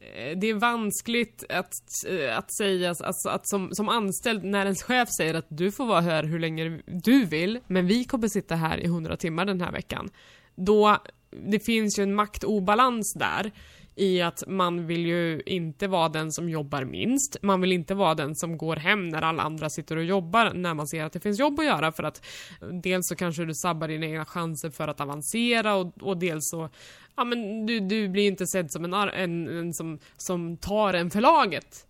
[0.00, 1.72] Eh, det är vanskligt att,
[2.08, 5.86] eh, att säga, alltså att som, som anställd, när ens chef säger att du får
[5.86, 9.60] vara här hur länge du vill, men vi kommer sitta här i 100 timmar den
[9.60, 10.10] här veckan.
[10.54, 10.98] Då,
[11.50, 13.52] det finns ju en maktobalans där
[14.00, 17.36] i att man vill ju inte vara den som jobbar minst.
[17.42, 20.74] Man vill inte vara den som går hem när alla andra sitter och jobbar när
[20.74, 22.26] man ser att det finns jobb att göra för att
[22.82, 26.68] dels så kanske du sabbar dina egna chanser för att avancera och, och dels så
[27.16, 31.10] ja men du, du blir inte sedd som en, en, en som, som tar en
[31.10, 31.86] för laget.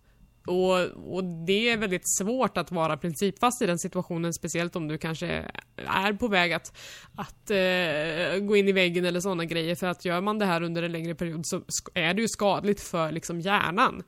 [0.47, 0.79] Och,
[1.15, 5.45] och det är väldigt svårt att vara principfast i den situationen, speciellt om du kanske
[5.75, 6.77] är på väg att,
[7.15, 9.75] att eh, gå in i väggen eller sådana grejer.
[9.75, 11.61] För att gör man det här under en längre period så
[11.93, 14.03] är det ju skadligt för liksom hjärnan.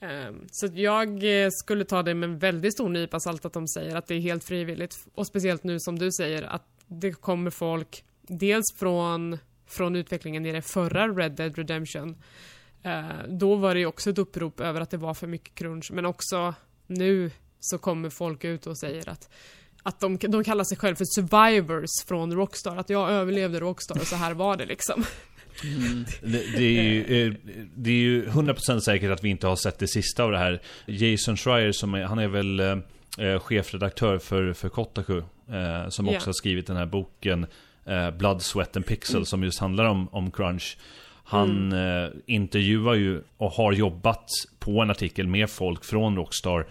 [0.00, 3.68] Ehm, så jag eh, skulle ta det med en väldigt stor nypa salt att de
[3.68, 5.06] säger att det är helt frivilligt.
[5.14, 10.52] Och speciellt nu som du säger att det kommer folk dels från, från utvecklingen i
[10.52, 12.16] det förra Red Dead Redemption.
[12.82, 15.90] Eh, Då var det ju också ett upprop över att det var för mycket crunch.
[15.92, 16.54] Men också
[16.86, 19.28] nu så kommer folk ut och säger att
[19.82, 24.06] att de, de kallar sig själva för survivors från Rockstar, att jag överlevde Rockstar och
[24.06, 25.04] så här var det liksom.
[26.22, 27.34] Det, det, är ju, eh,
[27.76, 30.62] det är ju 100% säkert att vi inte har sett det sista av det här.
[30.86, 35.22] Jason Schreier, som är, han är väl eh, chefredaktör för, för Kotaku.
[35.88, 37.46] Som också har skrivit den här boken
[37.86, 40.76] eh, Blood, Sweat and Pixel som just handlar om, om crunch.
[41.24, 46.66] Han eh, intervjuar ju och har jobbat på en artikel med folk från Rockstar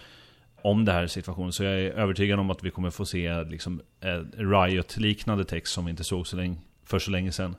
[0.61, 1.51] om det här situationen.
[1.51, 5.85] Så jag är övertygad om att vi kommer få se liksom, eh, Riot-liknande text som
[5.85, 7.55] vi inte såg så länge, för så länge sedan.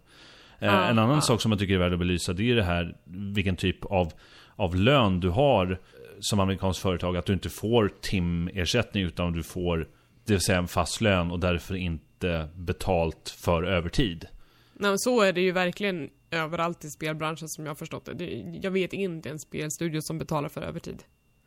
[0.58, 1.20] Eh, Ja, en annan ja.
[1.20, 4.12] sak som jag tycker är värd att belysa, det är det här vilken typ av,
[4.56, 5.76] av lön du har eh,
[6.20, 7.16] som amerikanskt företag.
[7.16, 9.88] Att du inte får timersättning utan du får,
[10.26, 12.05] det vill säga en fast lön och därför inte
[12.54, 14.26] betalt för övertid.
[14.74, 18.58] Nej, men så är det ju verkligen överallt i spelbranschen som jag har förstått det.
[18.62, 21.02] Jag vet inte en spelstudio som betalar för övertid.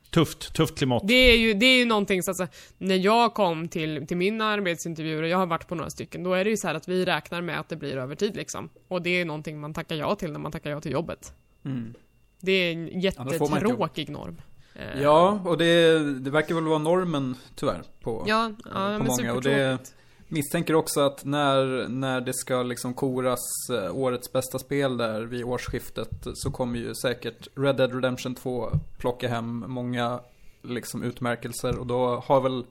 [0.09, 1.03] Tufft, tufft klimat.
[1.05, 4.45] Det är ju, det är ju någonting så alltså, när jag kom till, till mina
[4.45, 6.87] arbetsintervjuer, och jag har varit på några stycken, då är det ju så här att
[6.87, 8.69] vi räknar med att det blir övertid liksom.
[8.87, 11.33] Och det är någonting man tackar ja till när man tackar ja till jobbet.
[11.65, 11.93] Mm.
[12.39, 14.41] Det är en inte jättetråkig norm.
[14.75, 19.05] Eh, Ja, och det, det verkar väl vara normen tyvärr på, ja, ja på men
[19.05, 19.33] många.
[19.33, 19.93] Och det
[20.29, 23.39] misstänker också att när, när det ska liksom koras
[23.71, 28.71] eh, årets bästa spel där vid årsskiftet så kommer ju säkert Red Dead Redemption 2
[28.97, 30.19] plocka hem många
[30.61, 32.65] liksom utmärkelser och då har väl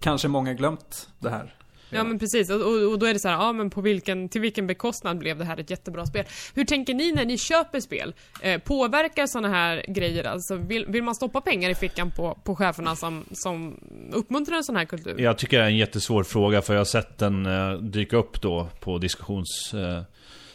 [0.00, 1.54] kanske många glömt det här.
[1.90, 4.40] Ja men precis, och, och, då är det så här, ja men på vilken, till
[4.40, 6.24] vilken bekostnad blev det här ett jättebra spel?
[6.54, 8.14] Hur tänker ni när ni köper spel?
[8.40, 12.56] Eh, påverkar sådana här grejer, alltså vill, vill man stoppa pengar i fickan på, på
[12.56, 13.80] cheferna som, som
[14.12, 15.20] uppmuntrar en sån här kultur?
[15.20, 18.40] Jag tycker det är en jättesvår fråga för jag har sett den eh, dyka upp
[18.40, 19.74] då på diskussions...
[19.74, 20.02] Eh,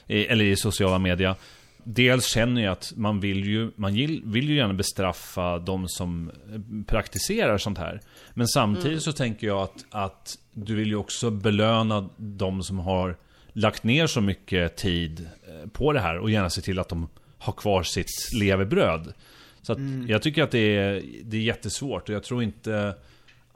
[0.08, 1.36] eller i sociala media.
[1.84, 6.86] Dels känner jag att man vill ju, man vill ju gärna bestraffa de som eh,
[6.88, 8.02] praktiserar sånt här.
[8.34, 13.18] Men samtidigt så tänker jag att, att du vill ju också belöna de som har
[13.54, 15.30] lagt ner så mycket tid
[15.74, 17.08] på det här och gärna se till att de
[17.38, 19.14] har kvar sitt levebröd.
[19.62, 22.96] Så att jag tycker att det är, det är jättesvårt och jag tror inte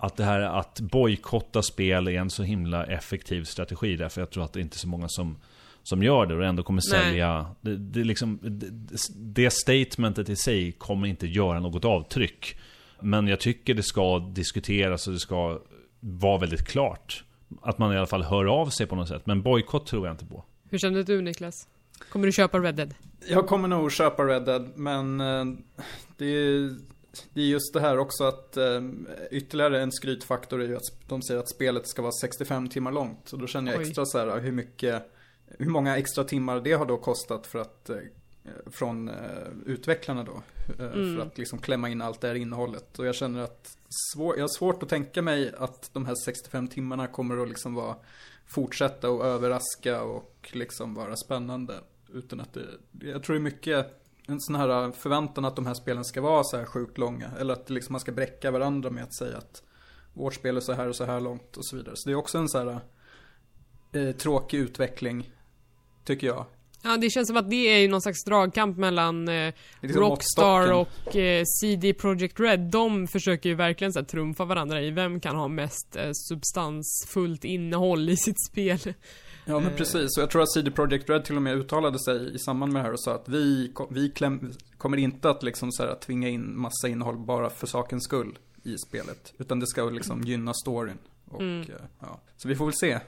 [0.03, 4.43] att det här att bojkotta spel är en så himla effektiv strategi därför jag tror
[4.43, 5.37] att det inte är så många som,
[5.83, 7.45] som gör det och ändå kommer sälja.
[7.61, 8.69] Det, det, liksom, det,
[9.15, 12.55] det statementet i sig kommer inte göra något avtryck.
[12.99, 15.59] Men jag tycker det ska diskuteras och det ska
[15.99, 17.23] vara väldigt klart
[17.61, 19.25] Att man i alla fall hör av sig på något sätt.
[19.25, 20.43] Men bojkott tror jag inte på.
[20.69, 21.67] Hur kände du Niklas?
[22.09, 22.93] Kommer du köpa Red Dead?
[23.29, 25.45] Jag kommer nog köpa Red Dead, men eh,
[26.17, 26.75] det är,
[27.33, 28.81] det är just det här också att eh,
[29.31, 33.31] ytterligare en skrytfaktor är ju att de säger att spelet ska vara 65 timmar långt.
[33.33, 33.87] Och då känner jag Oj.
[33.87, 35.11] extra så här hur mycket,
[35.47, 37.97] hur många extra timmar det har då kostat för att, eh,
[38.71, 39.15] från eh,
[39.65, 40.41] utvecklarna då.
[40.79, 41.15] eh, Mm.
[41.15, 42.99] För att liksom klämma in allt det här innehållet.
[42.99, 43.77] Och jag känner att
[44.13, 47.73] svår, jag har svårt att tänka mig att de här 65 timmarna kommer att liksom
[47.73, 47.95] vara,
[48.47, 51.73] fortsätta och överraska och liksom vara spännande.
[52.13, 52.65] Utan att det,
[53.11, 56.43] jag tror det är mycket en sån här förväntan att de här spelen ska vara
[56.43, 57.31] så här sjukt långa.
[57.39, 59.63] Eller att liksom man ska bräcka varandra med att säga att
[60.13, 61.95] vårt spel är så här och så här långt och så vidare.
[61.95, 62.79] Så det är också en så här
[63.91, 65.31] eh, tråkig utveckling,
[66.05, 66.45] tycker jag.
[66.85, 70.73] Ja, det känns som att det är ju någon slags dragkamp mellan eh, liksom Rockstar
[70.73, 72.59] och eh, CD Projekt Red.
[72.59, 77.43] De försöker ju verkligen så här, trumfa varandra i vem kan ha mest eh, substansfullt
[77.43, 78.93] innehåll i sitt spel.
[79.45, 79.75] Ja men Eh.
[79.77, 82.73] precis, och jag tror att CD Projekt Red till och med uttalade sig i samband
[82.73, 85.95] med det här och sa att vi, vi kläm, kommer inte att liksom så här,
[85.95, 89.33] tvinga in massa innehåll bara för sakens skull i spelet.
[89.37, 90.97] Utan det ska liksom gynna storyn.
[91.31, 91.61] Och, Mm.
[91.61, 91.67] eh,
[91.99, 92.19] ja.
[92.37, 92.99] Så vi får väl se.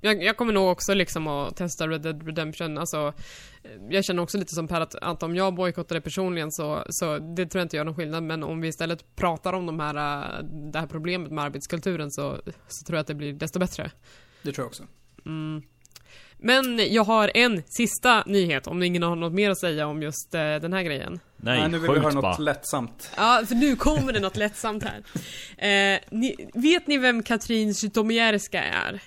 [0.00, 3.12] Jag, jag kommer nog också liksom att testa Red Dead Redemption, alltså
[3.62, 6.84] eh, Jag känner också lite som Per att, att om jag bojkottar det personligen så,
[6.88, 9.80] så det tror jag inte gör någon skillnad men om vi istället pratar om de
[9.80, 9.94] här,
[10.72, 12.36] det här problemet med arbetskulturen så,
[12.68, 13.90] så tror jag att det blir desto bättre.
[14.42, 14.84] Det tror jag också.
[15.26, 15.62] Mm.
[16.38, 20.34] Men jag har en sista nyhet om ingen har något mer att säga om just
[20.34, 21.20] eh, den här grejen.
[21.36, 22.36] Nej, nu vill vi höra något bara.
[22.36, 23.10] lättsamt.
[23.16, 25.02] Ja, för nu kommer det något lättsamt här.
[25.58, 29.02] Eh, ni, vet ni vem Katrin Zytomierska är?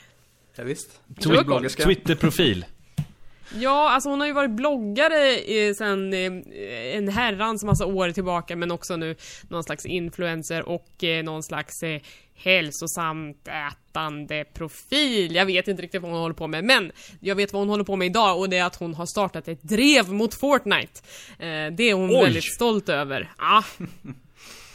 [0.55, 1.01] Ja, visst.
[1.83, 2.65] Twitterprofil.
[3.55, 8.71] Ja, alltså hon har ju varit bloggare sen eh, en herrans massa år tillbaka men
[8.71, 9.15] också nu
[9.49, 12.01] någon slags influencer och eh, någon slags eh,
[12.35, 15.35] hälsosamt ätande profil.
[15.35, 17.83] Jag vet inte riktigt vad hon håller på med men jag vet vad hon håller
[17.83, 21.01] på med idag och det är att hon har startat ett drev mot Fortnite.
[21.39, 22.23] Eh, det är hon Oj.
[22.23, 23.33] väldigt stolt över.
[23.37, 23.63] Ja.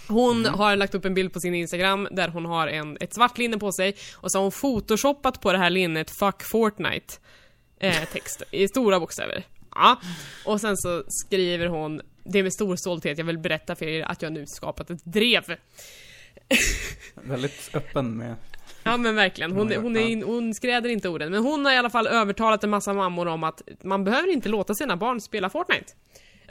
[0.08, 3.38] Hon har lagt upp en bild på sin Instagram där hon har en, ett svart
[3.38, 7.18] linne på sig och så har hon photoshoppat på det här linnet 'Fuck Fortnite'
[7.84, 9.44] eh, text i stora bokstäver.
[9.74, 10.00] Ja.
[10.44, 14.02] Och sen så skriver hon Det är med stor stolthet jag vill berätta för er
[14.02, 15.56] att jag nu skapat ett drev.
[17.14, 18.34] Väldigt öppen med...
[18.82, 21.30] Ja men verkligen, hon, hon, är in, hon skräder inte orden.
[21.30, 24.48] Men hon har i alla fall övertalat en massa mammor om att man behöver inte
[24.48, 25.92] låta sina barn spela Fortnite.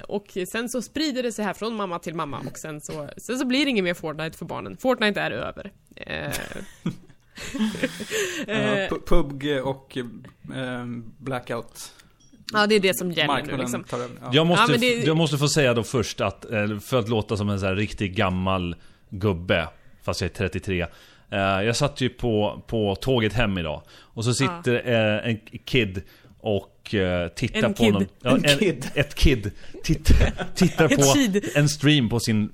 [0.07, 3.37] Och sen så sprider det sig här från mamma till mamma och sen så, sen
[3.37, 4.77] så blir det inget mer Fortnite för barnen.
[4.77, 5.71] Fortnite är över.
[5.95, 6.33] Eh,
[8.47, 8.53] Ja,
[8.89, 10.85] pu- PUBG och eh,
[11.17, 11.91] Blackout.
[12.53, 13.83] ja det är det som gäller nu Marknaden liksom.
[13.83, 14.15] tar över.
[14.21, 14.29] Ja.
[14.33, 17.37] Jag måste, Ja, det- jag måste få säga då först att, eh, för att låta
[17.37, 18.75] som en så här riktigt gammal
[19.09, 19.67] gubbe,
[20.03, 20.81] fast jag är 33.
[20.81, 23.81] eh, Jag satt ju på, på tåget hem idag.
[23.91, 26.01] Och så sitter eh, en kid
[26.39, 26.95] och
[27.35, 27.93] tittar En på kid.
[27.93, 28.05] någon...
[28.21, 28.91] Ja, En kid.
[28.95, 29.51] Ett kid.
[29.83, 31.49] Tittar, tittar Ett på kid.
[31.55, 32.49] en stream på sin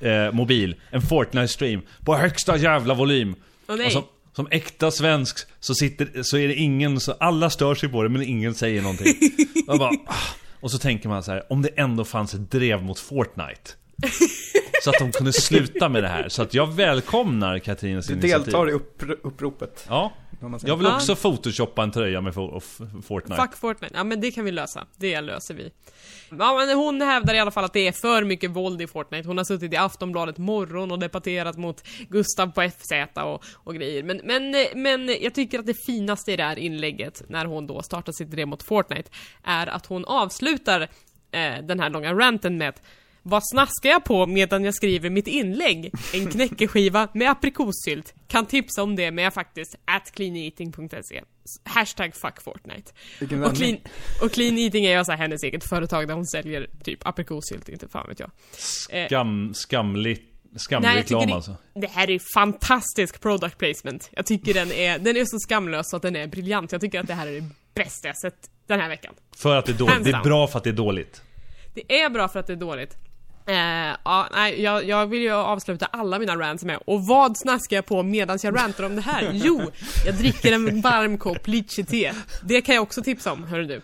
[0.00, 0.74] eh, mobil.
[0.90, 1.80] En Fortnite-stream.
[2.04, 3.34] På högsta jävla volym.
[3.68, 3.86] Nej.
[3.86, 4.02] Och som,
[4.36, 8.08] som äkta svensk så, sitter, så är det ingen, så alla stör sig på det
[8.08, 9.14] men ingen säger någonting.
[9.66, 10.14] Jag bara, ah.
[10.60, 13.70] Och så tänker man så här, om det ändå fanns ett drev mot Fortnite.
[14.84, 16.28] Så att de kunde sluta med det här.
[16.28, 18.44] Så att jag välkomnar Katrinas Du initiativ.
[18.44, 19.86] deltar i uppr- uppropet.
[19.88, 20.12] Ja.
[20.64, 23.42] Jag vill också photoshoppa en tröja med Fortnite.
[23.42, 23.94] Fuck Fortnite.
[23.96, 24.86] Ja men det kan vi lösa.
[24.96, 25.70] Det löser vi.
[26.30, 29.28] Ja men hon hävdar i alla fall att det är för mycket våld i Fortnite.
[29.28, 34.02] Hon har suttit i Aftonbladet morgon och debatterat mot Gustav på FZ och, och grejer.
[34.02, 37.82] Men, men, men jag tycker att det finaste i det här inlägget, när hon då
[37.82, 39.10] startar sitt drev mot Fortnite,
[39.42, 40.80] är att hon avslutar
[41.30, 42.82] eh, den här långa ranten med att
[43.22, 45.92] vad snaskar jag på medan jag skriver mitt inlägg?
[46.14, 48.14] En knäckeskiva med aprikossylt.
[48.28, 51.22] Kan tipsa om det med jag faktiskt at cleaneating.se.
[51.64, 52.92] Hashtag fuck Fortnite.
[53.44, 53.76] Och clean,
[54.22, 57.88] och clean Eating är ju alltså hennes eget företag där hon säljer typ aprikossylt, inte
[57.88, 58.30] fan vet jag.
[59.08, 60.22] Skam, skamlig,
[60.56, 61.56] skamlig Nej, reklam det- alltså.
[61.74, 64.08] Det här är fantastisk product placement.
[64.12, 66.72] Jag tycker den är, den är så skamlös så att den är briljant.
[66.72, 69.14] Jag tycker att det här är det bästa jag sett den här veckan.
[69.36, 70.04] För att det är dåligt.
[70.04, 71.22] Det är bra för att det är dåligt.
[71.74, 72.96] Det är bra för att det är dåligt.
[73.46, 77.76] Eh, ja, nej, jag, jag vill ju avsluta alla mina rants med Och vad snaskar
[77.76, 79.30] jag på medan jag rantar om det här?
[79.44, 79.60] Jo,
[80.06, 82.12] jag dricker en varm kopp lychee-te.
[82.44, 83.80] Det kan jag också tipsa om, hör du.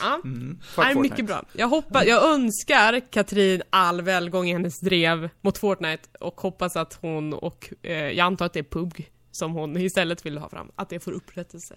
[0.00, 0.58] Ja, Mm.
[0.78, 1.44] Nej, mycket bra.
[1.52, 6.98] Jag hoppas, jag önskar Katrin all välgång i hennes drev mot Fortnite och hoppas att
[7.00, 10.70] hon och, eh, jag antar att det är PUBG som hon istället vill ha fram,
[10.76, 11.74] att det får upprättelse.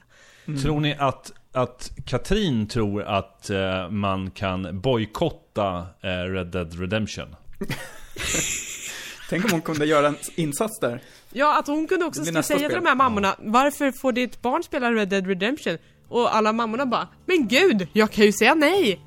[0.63, 7.35] Tror ni att, att Katrin tror att eh, man kan bojkotta eh, Red Dead Redemption?
[9.29, 11.01] Tänk om hon kunde göra en insats där.
[11.31, 12.71] Ja, att hon kunde också säga till spel.
[12.71, 15.77] de här mammorna, varför får ditt barn spela Red Dead Redemption?
[16.07, 18.99] Och alla mammorna bara, men gud, jag kan ju säga nej!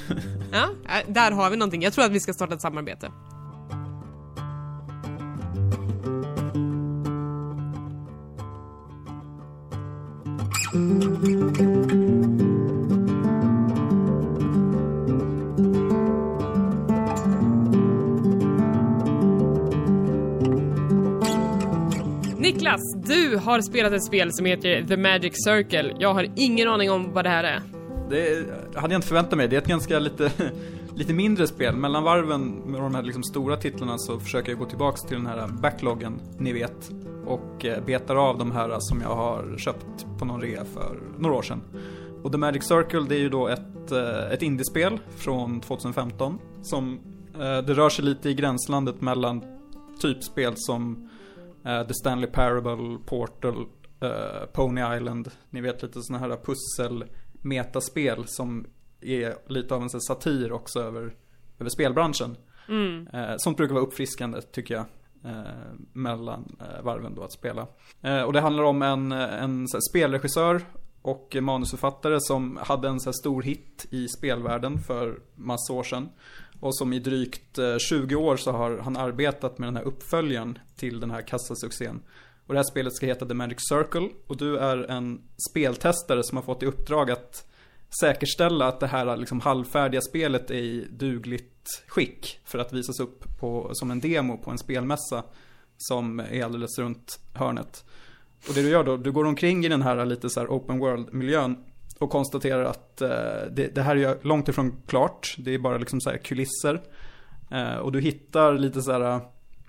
[0.52, 1.82] ja, äh, där har vi någonting.
[1.82, 3.10] Jag tror att vi ska starta ett samarbete.
[22.76, 25.94] Niklas, du har spelat ett spel som heter The Magic Circle.
[25.98, 27.62] Jag har ingen aning om vad det här är.
[28.10, 28.46] Det
[28.78, 29.48] hade jag inte förväntat mig.
[29.48, 30.32] Det är ett ganska lite,
[30.94, 31.76] lite mindre spel.
[31.76, 35.26] Mellan varven med de här liksom stora titlarna så försöker jag gå tillbaks till den
[35.26, 36.90] här backloggen, ni vet.
[37.26, 41.36] Och eh, betar av de här som jag har köpt på någon rea för några
[41.36, 41.60] år sedan.
[42.22, 46.38] Och The Magic Circle det är ju då ett, eh, ett indiespel från 2015.
[46.62, 46.98] Som,
[47.34, 49.44] eh, det rör sig lite i gränslandet mellan
[50.00, 51.08] typspel som
[51.66, 53.66] The Stanley Parable, Portal
[54.00, 55.30] eh, Pony Island.
[55.50, 58.66] Ni vet lite sådana här pussel metaspel som
[59.00, 61.14] är lite av en sån satir också över,
[61.58, 62.36] över spelbranschen.
[62.68, 63.08] Mm.
[63.12, 64.84] Eh, sånt brukar vara uppfriskande tycker jag.
[65.24, 67.66] Eh, mellan eh, varven då att spela.
[68.02, 70.62] Eh, och det handlar om en, en här, spelregissör
[71.02, 76.08] och manusförfattare som hade en så här, stor hit i spelvärlden för massa år sedan.
[76.60, 80.58] Och som i drygt eh, 20 år så har han arbetat med den här uppföljaren
[80.76, 82.00] till den här kassasuccén.
[82.46, 86.36] Och det här spelet ska heta The Magic Circle och du är en speltestare som
[86.36, 87.46] har fått i uppdrag att
[88.00, 93.38] säkerställa att det här liksom halvfärdiga spelet är i dugligt skick för att visas upp
[93.38, 95.24] på, som en demo på en spelmässa
[95.78, 97.84] som är alldeles runt hörnet.
[98.48, 100.78] Och det du gör då, du går omkring i den här lite så här open
[100.78, 101.56] world-miljön
[101.98, 103.08] och konstaterar att eh,
[103.50, 105.34] det, det, här är långt ifrån klart.
[105.38, 106.82] Det är bara liksom så här kulisser.
[107.50, 109.20] Eh, och du hittar lite så här,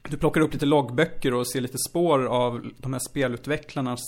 [0.09, 4.01] du plockar upp lite loggböcker och ser lite spår av de här spelutvecklarnas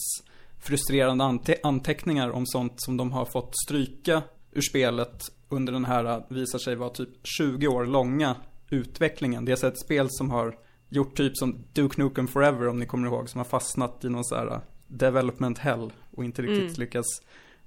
[0.60, 6.26] frustrerande ante anteckningar om sånt som de har fått stryka ur spelet under den här,
[6.30, 8.36] visar sig vara typ 20 år långa
[8.70, 9.46] utvecklingen.
[9.46, 10.58] Det är så ett spel som har
[10.90, 14.26] gjort typ som Duke Nukem Forever om ni kommer ihåg, som har fastnat i någon
[14.26, 16.80] så här development hell och inte riktigt Mm.
[16.80, 17.06] lyckas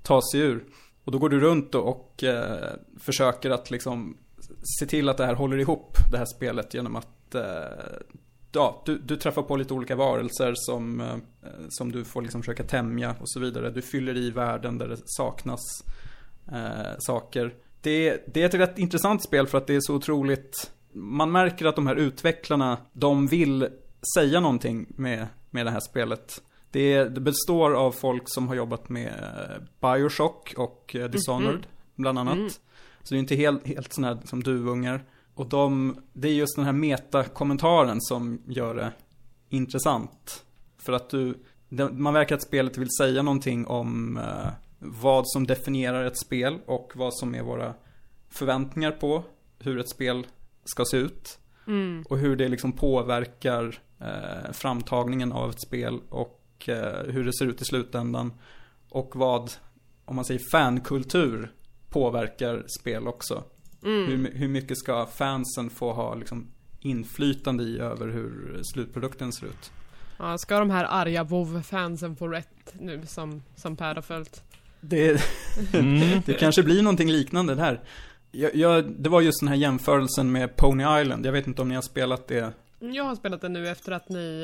[0.02, 0.64] ta sig ur.
[1.04, 4.16] Och då går du runt och eh, försöker att liksom
[4.78, 7.42] se till att det här håller ihop, det här spelet, genom att eh,
[8.52, 11.16] ja, du, du träffar på lite olika varelser som, eh,
[11.68, 13.70] som du får liksom försöka tämja och så vidare.
[13.70, 15.60] Du fyller i världen där det saknas
[16.52, 17.54] eh, saker.
[17.80, 21.66] Det, det är ett rätt intressant spel för att det är så otroligt man märker
[21.66, 23.68] att de här utvecklarna, de vill
[24.18, 26.42] säga någonting med, med det här spelet.
[26.72, 31.64] Det, det består av folk som har jobbat med eh, Bioshock och eh, Dishonored, Mhm.
[31.96, 32.34] bland annat.
[32.36, 32.50] Mm.
[33.02, 35.04] Så det är inte helt, helt sådana här som duvungar.
[35.34, 38.92] Och de, det är just den här metakommentaren som gör det
[39.48, 40.44] intressant.
[40.78, 41.34] För att du,
[41.92, 46.92] man verkar att spelet vill säga någonting om eh, vad som definierar ett spel och
[46.94, 47.74] vad som är våra
[48.30, 49.22] förväntningar på
[49.58, 50.26] hur ett spel
[50.64, 51.38] ska se ut.
[51.66, 52.04] Mm.
[52.08, 57.46] Och hur det liksom påverkar eh, framtagningen av ett spel och eh, hur det ser
[57.46, 58.32] ut i slutändan.
[58.88, 59.52] Och vad,
[60.04, 61.52] om man säger fankultur,
[61.88, 63.44] påverkar spel också.
[63.84, 64.06] Mm.
[64.06, 66.46] Hur, hur mycket ska fansen få ha liksom,
[66.80, 69.72] inflytande i över hur slutprodukten ser ut?
[70.18, 74.42] Ja, ska de här arga WoW-fansen få rätt nu som, som Per har följt?
[74.80, 75.20] Det,
[75.72, 76.22] Mm.
[76.26, 77.80] det kanske blir någonting liknande där.
[78.30, 81.26] Jag, jag, det var just den här jämförelsen med Pony Island.
[81.26, 82.52] Jag vet inte om ni har spelat det.
[82.90, 84.42] Jag har spelat den nu efter att ni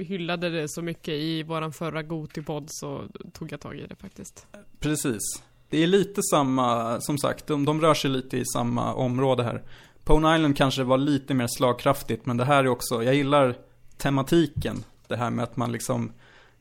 [0.00, 3.96] eh, hyllade det så mycket i våran förra Gotipod så tog jag tag i det
[3.96, 4.46] faktiskt.
[4.80, 5.22] Precis.
[5.70, 9.62] Det är lite samma, som sagt, de, de rör sig lite i samma område här.
[10.04, 13.56] Pone Island kanske var lite mer slagkraftigt, men det här är också, jag gillar
[13.96, 14.84] tematiken.
[15.08, 16.12] Det här med att man liksom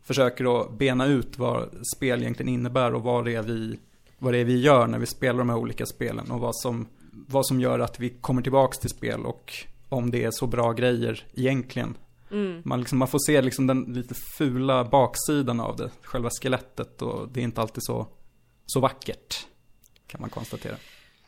[0.03, 3.79] försöker att bena ut vad spel egentligen innebär och vad det är vi,
[4.19, 6.87] vad det är vi gör när vi spelar de här olika spelen och vad som,
[7.11, 10.73] vad som gör att vi kommer tillbaks till spel och om det är så bra
[10.73, 11.97] grejer egentligen.
[12.31, 12.61] Mm.
[12.65, 17.29] Man, liksom, man får se liksom den lite fula baksidan av det, själva skelettet och
[17.31, 18.07] det är inte alltid så,
[18.65, 19.45] så vackert.
[20.07, 20.75] Kan man konstatera.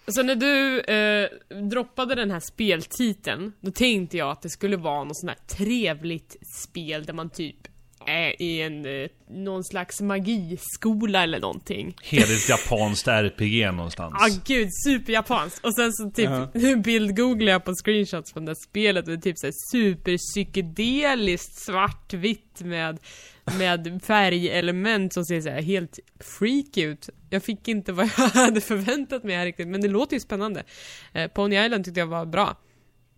[0.08, 1.30] Så när du eh,
[1.70, 6.36] droppade den här speltiteln, då tänkte jag att det skulle vara något sånt här trevligt
[6.64, 7.68] spel där man typ
[8.08, 11.96] är i en, eh, någon slags magiskola eller någonting.
[12.04, 14.14] Heligt japanskt RPG någonstans.
[14.20, 15.66] Ah gud, superjapanskt.
[15.66, 16.48] Och sen så typ, Ja.
[16.54, 21.56] nu bildgooglar jag på screenshots från det här spelet och det är typ såhär superpsykedeliskt
[21.66, 23.00] svartvitt med,
[23.58, 26.00] med färgelement som ser såhär helt
[26.40, 27.10] freak ut.
[27.30, 30.64] Jag fick inte vad jag hade förväntat mig här riktigt, men det låter ju spännande.
[31.14, 32.56] Eh, Pony Island tyckte jag var bra.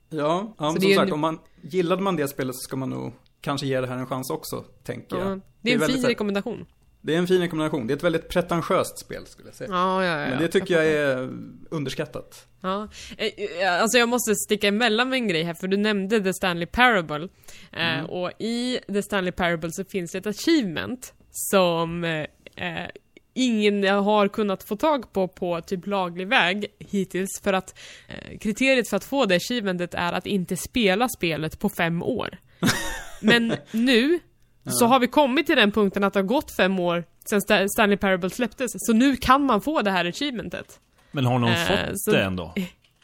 [0.09, 2.75] Ja, ja Så men som en- sagt, om man gillade man det spelet så ska
[2.75, 5.27] man nog kanske ge det här en chans också, tänker jag.
[5.27, 6.65] Ja, det är en fin rekommendation.
[7.01, 7.87] Det är en fin rekommendation.
[7.87, 9.69] Det är ett väldigt pretentiöst spel skulle jag säga.
[9.71, 10.29] Ja, ja, ja.
[10.29, 11.23] Men det tycker jag fattar.
[11.23, 11.29] är
[11.69, 12.47] underskattat.
[12.61, 16.21] Ja, Eh, eh, alltså jag måste sticka emellan med en grej här, för du nämnde
[16.21, 17.23] The Stanley Parable.
[17.71, 18.05] Eh, Mm.
[18.05, 22.25] och i The Stanley Parable så finns det ett achievement som eh,
[22.55, 22.89] eh,
[23.33, 28.89] ingen har kunnat få tag på på typ laglig väg hittills, för att eh, kriteriet
[28.89, 32.37] för att få det achievementet är att inte spela spelet på fem år.
[33.21, 34.19] Men nu
[34.65, 37.67] så har vi kommit till den punkten att det har gått fem år sedan Sta-
[37.67, 40.79] Stanley Parable släpptes, så nu kan man få det här achievementet.
[41.11, 42.53] Men har någon Eh, fått så- det ändå?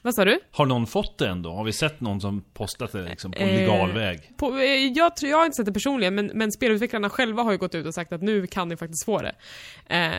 [0.06, 0.40] Vad sa du?
[0.52, 1.52] Har någon fått det ändå?
[1.52, 4.32] Har vi sett någon som postat det liksom på Eh, legal väg?
[4.38, 7.52] På, eh, jag, tror, jag har inte sett det personligen, men, men spelutvecklarna själva har
[7.52, 9.36] ju gått ut och sagt att nu kan ni faktiskt få det.
[9.96, 10.12] Eh,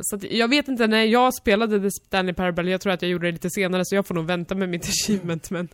[0.00, 3.10] så att jag vet inte, när jag spelade The Stanley Parable, jag tror att jag
[3.10, 5.68] gjorde det lite senare, så jag får nog vänta med mitt achievement, men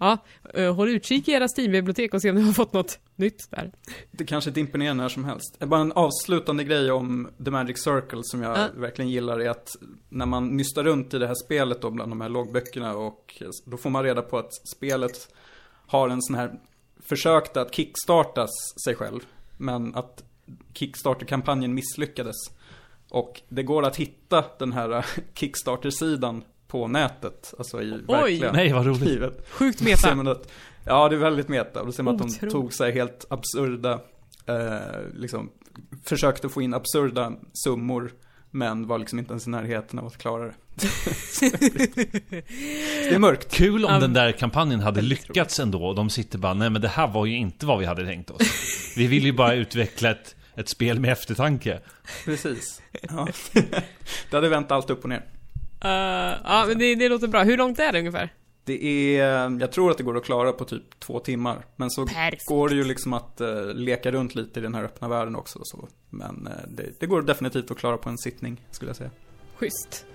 [0.00, 0.18] ja,
[0.54, 3.70] eh, håll utkik i era Steam-bibliotek och se om ni har fått något, nytt där.
[4.10, 5.58] Det kanske dimper ner när som helst.
[5.58, 8.68] Bara en avslutande grej om The Magic Circle som jag Ja.
[8.76, 9.68] verkligen gillar är att
[10.08, 13.76] när man nystar runt i det här spelet då bland de här loggböckerna och då
[13.76, 15.34] får man reda på att spelet
[15.86, 16.52] har en sån här
[17.00, 18.50] försökt att kickstartas
[18.84, 19.20] sig själv.
[19.56, 20.24] Men att
[20.74, 22.36] Kickstarter-kampanjen misslyckades.
[23.10, 27.54] Och det går att hitta den här Kickstarter-sidan på nätet.
[27.58, 29.00] Alltså i verkliga Nej, vad roligt.
[29.00, 29.48] livet.
[29.50, 30.36] Sjukt meta.
[30.90, 31.80] Ja, det är väldigt meta.
[31.80, 32.52] Och då ser man att de Otroligt.
[32.52, 34.00] tog sig helt absurda,
[34.46, 34.78] eh,
[35.14, 35.50] liksom,
[36.04, 38.12] försökte få in absurda summor,
[38.50, 40.52] men var liksom inte ens i närheten av att klara det.
[43.08, 43.52] det är mörkt.
[43.54, 44.00] Kul om Ja.
[44.00, 47.26] den där kampanjen hade lyckats ändå och de sitter bara, nej men det här var
[47.26, 48.42] ju inte vad vi hade tänkt oss.
[48.96, 51.80] Vi vill ju bara utveckla ett, ett spel med eftertanke.
[52.24, 52.82] Precis.
[53.02, 53.28] Ja.
[54.30, 55.24] det hade vänt allt upp och ner.
[55.84, 55.90] Uh,
[56.44, 57.42] ja, men det, det låter bra.
[57.42, 58.32] Hur långt är det ungefär?
[58.70, 61.64] Det är, jag tror att det går att klara på typ två timmar.
[61.76, 62.46] Men så Perfekt.
[62.46, 65.58] går det ju liksom att eh, leka runt lite i den här öppna världen också.
[65.58, 65.88] Och så.
[66.10, 69.10] Men eh, det, det går definitivt att klara på en sittning, skulle jag säga.
[69.56, 70.06] Schysst.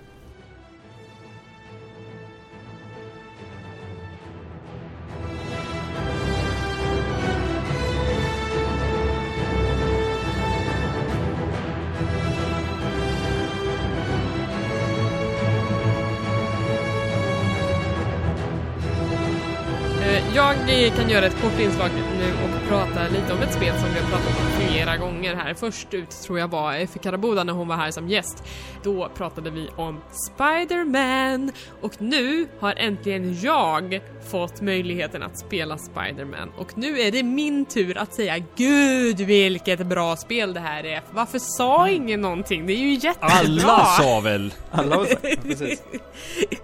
[20.68, 24.00] Jag kan göra ett kort inslag nu och prata lite om ett spel som vi
[24.00, 25.54] har pratat om flera gånger här.
[25.54, 28.44] Först ut tror jag var Effie Karaboda när hon var här som gäst.
[28.82, 34.00] Då pratade vi om Spider-Man och nu har äntligen jag
[34.30, 39.86] fått möjligheten att spela Spider-Man och nu är det min tur att säga Gud vilket
[39.86, 41.02] bra spel det här är.
[41.10, 42.66] Varför sa ingen någonting?
[42.66, 43.28] Det är ju jättebra!
[43.30, 44.54] Alla sa väl?
[44.70, 45.82] Alla det, precis.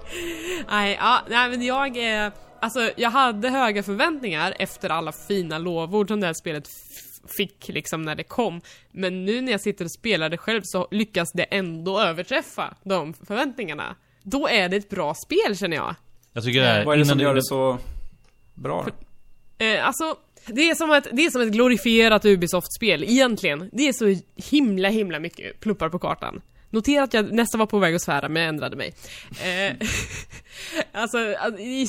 [0.71, 2.33] Nej, ja, nej men jag är...
[2.63, 6.69] Alltså jag hade höga förväntningar efter alla fina lovord som det här spelet
[7.37, 8.61] fick liksom när det kom.
[8.91, 13.15] Men nu när jag sitter och spelar det själv så lyckas det ändå överträffa de
[13.15, 13.97] förväntningarna.
[14.23, 15.95] Då är det ett bra spel känner jag.
[16.33, 17.79] Jag tycker det här, Vad är det som gör det så
[18.55, 19.65] bra då?
[19.65, 23.71] Eh, alltså, det är, som ett, det är som ett glorifierat Ubisoft-spel, egentligen.
[23.73, 26.41] Det är så himla, himla mycket pluppar på kartan.
[26.73, 28.95] Notera att jag nästan var på väg att svära, men jag ändrade mig.
[29.31, 29.89] Eh,
[30.93, 31.19] alltså,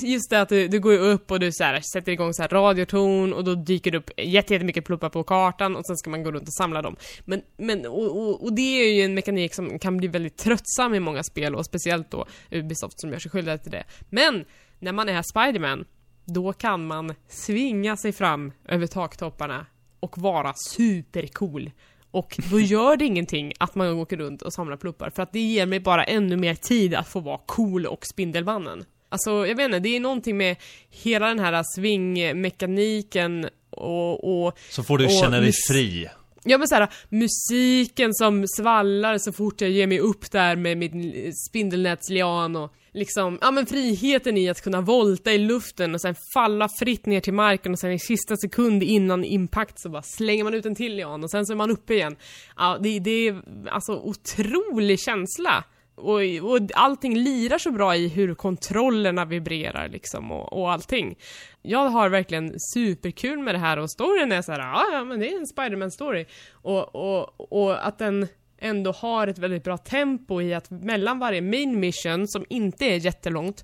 [0.01, 2.41] just det att du, du går ju upp och du så här, sätter igång så
[2.41, 6.09] här radioton och då dyker det upp jätte- jättemycket pluppar på kartan och sen ska
[6.09, 6.95] man gå runt och samla dem.
[7.25, 10.93] Men, men och, och, och det är ju en mekanik som kan bli väldigt tröttsam
[10.93, 13.83] i många spel och speciellt då Ubisoft som gör sig skyldiga till det.
[14.09, 14.45] Men,
[14.79, 15.85] när man är Spiderman
[16.25, 19.65] då kan man svinga sig fram över taktopparna
[19.99, 21.71] och vara supercool.
[22.13, 25.39] Och då gör det ingenting att man åker runt och samlar pluppar, för att det
[25.39, 28.85] ger mig bara ännu mer tid att få vara cool och Spindelmannen.
[29.09, 30.55] Alltså, jag vet inte, det är någonting med
[30.89, 36.09] hela den här svingmekaniken och, och Så får du och känna dig fri.
[36.43, 41.33] Ja men såhär, musiken som svallar så fort jag ger mig upp där med min
[41.49, 46.69] spindelnätslian och liksom, ja men friheten i att kunna volta i luften och sen falla
[46.79, 50.53] fritt ner till marken och sen i sista sekund innan impact så bara slänger man
[50.53, 52.15] ut en till lian och sen så är man uppe igen.
[52.57, 55.63] Ja, det, det är alltså otrolig känsla.
[55.95, 56.19] Och,
[56.51, 61.17] och allting lirar så bra i hur kontrollerna vibrerar liksom och, och allting.
[61.61, 65.19] Jag har verkligen superkul med det här och storyn är så här, ja, ja men
[65.19, 66.25] det är en Spiderman-story.
[66.51, 68.27] Och, och, och att den
[68.63, 72.97] ändå har ett väldigt bra tempo i att mellan varje main mission, som inte är
[72.97, 73.63] jättelångt,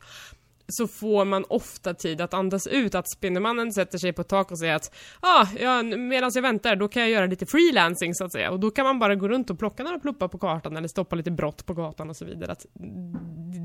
[0.68, 4.52] så får man ofta tid att andas ut, att Spindelmannen sätter sig på ett tak
[4.52, 8.26] och säger att ah, ja, medan jag väntar, då kan jag göra lite freelancing så
[8.26, 8.52] att säga.
[8.52, 11.16] Och då kan man bara gå runt och plocka några pluppar på kartan eller stoppa
[11.16, 12.52] lite brott på gatan och så vidare.
[12.52, 12.66] Att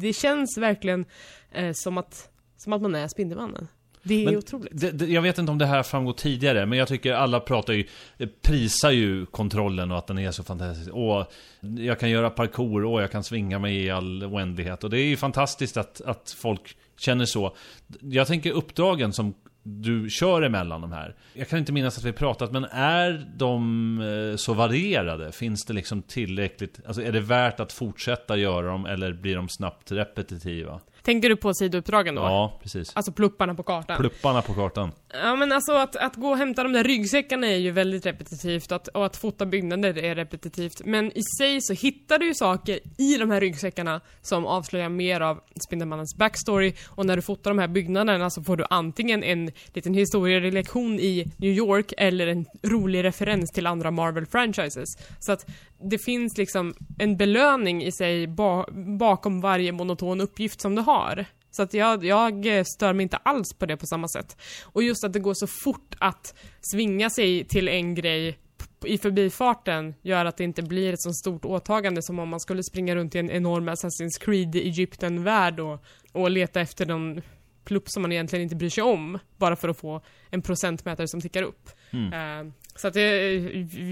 [0.01, 1.05] det känns verkligen
[1.53, 3.69] eh, som, att, som att man är Spindelmannen.
[4.05, 4.71] Det är Men otroligt.
[4.73, 7.73] Det, det, jag vet inte om det här framgår tidigare, men jag tycker alla pratar
[7.73, 7.87] ju,
[8.19, 10.91] eh, prisar ju kontrollen och att den är så fantastisk.
[10.91, 11.33] Och
[11.79, 14.85] jag kan göra parkour och jag kan svinga mig i all oändlighet.
[14.85, 17.57] Och det är ju fantastiskt att, att folk känner så.
[18.01, 21.15] Jag tänker uppdragen som du kör emellan de här.
[21.35, 25.33] Jag kan inte minnas att vi pratat, men är de eh, så varierade?
[25.33, 29.49] Finns det liksom tillräckligt, alltså är det värt att fortsätta göra dem eller blir de
[29.49, 30.81] snabbt repetitiva?
[31.05, 32.23] Tänker du på sidouppdragen då?
[32.23, 32.97] Ja, precis.
[32.97, 33.97] Alltså plupparna på kartan?
[34.01, 34.93] Plupparna på kartan.
[35.13, 38.73] Ja men alltså att, att gå och hämta de där ryggsäckarna är ju väldigt repetitivt
[38.73, 40.85] att, och att fota byggnader är repetitivt.
[40.85, 45.21] Men i sig så hittar du ju saker i de här ryggsäckarna som avslöjar mer
[45.21, 49.51] av Spindelmannens backstory och när du fotar de här byggnaderna så får du antingen en
[49.67, 54.89] liten historielektion i New York eller en rolig referens till andra Marvel franchises.
[55.21, 55.47] Så att
[55.91, 58.65] det finns liksom en belöning i sig ba
[58.99, 61.25] bakom varje monoton uppgift som du har.
[61.51, 64.37] Så att jag, jag eh, stör mig inte alls på det på samma sätt.
[64.65, 68.39] Och just att det går så fort att svinga sig till en grej
[68.87, 72.63] i förbifarten gör att det inte blir ett så stort åtagande som om man skulle
[72.63, 77.23] springa runt i en enorm Assassin's Creed Egypten-värld och, och leta efter någon
[77.65, 80.01] plupp som man egentligen inte bryr sig om, bara för att få
[80.31, 81.71] en procentmätare som tickar upp.
[82.13, 83.35] Eh, så att det,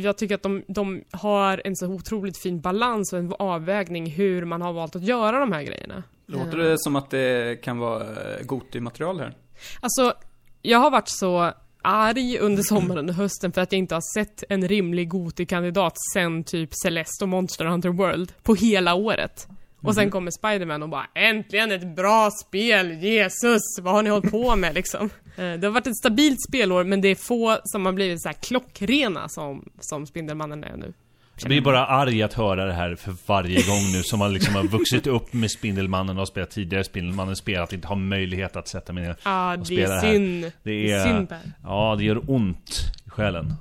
[0.03, 4.45] jag tycker att de, de har en så otroligt fin balans och en avvägning hur
[4.45, 6.03] man har valt att göra de här grejerna.
[6.27, 9.37] Låter det som att det kan vara eh, Goti-material här?
[9.81, 10.15] Alltså,
[10.63, 11.53] jag har varit så
[11.83, 16.45] arg under sommaren och hösten för att jag inte har sett en rimlig Goti-kandidat sen
[16.45, 19.49] typ Celeste och Monster Hunter World på hela året.
[19.83, 23.63] Och sen kommer Spiderman och bara äntligen ett bra spel, Jesus!
[23.83, 25.11] Vad har ni hållit på med liksom?
[25.37, 28.29] Eh, Det har varit ett stabilt spelår men det är få som har blivit så
[28.29, 30.93] här klockrena som, som Spindelmannen är nu.
[31.41, 34.55] Jag blir bara arg att höra det här för varje gång nu som man liksom
[34.55, 38.93] har vuxit upp med Spindelmannen och spelat tidigare Spindelmannen-spel, att inte ha möjlighet att sätta
[38.93, 40.13] mig ner Ja, och det spela är det här.
[40.13, 40.53] synd.
[40.63, 41.05] Det är...
[41.05, 41.39] synd, Per.
[41.65, 43.55] Ja, det gör ont i själen.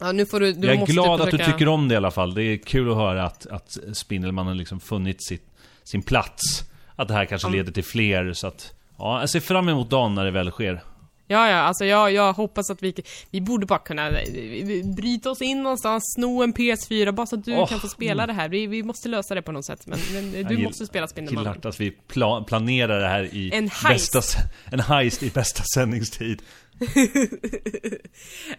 [0.00, 1.44] Ja, nu får du, du jag är glad att försöka...
[1.46, 2.34] du tycker om det i alla fall.
[2.34, 5.47] Det är kul att höra att, att Spindelmannen liksom funnit sitt,
[5.90, 6.42] sin plats.
[6.96, 8.72] Att det här kanske leder till fler, så att...
[8.98, 10.82] Ja, jag ser fram emot dagen när det väl sker.
[11.30, 12.94] Ja, ja, alltså jag, jag hoppas att vi,
[13.30, 17.44] vi borde bara kunna eh, bryta oss in någonstans, sno en PS4 bara så att
[17.44, 18.48] du Åh, kan få spela det här.
[18.48, 21.52] Vi, vi måste lösa det på något sätt, men, men du gill- måste spela Spindelmannen.
[21.54, 24.12] Gillar att vi pla planerar det här i En heist.
[24.12, 24.38] bästa,
[24.70, 26.42] en heist i bästa sändningstid.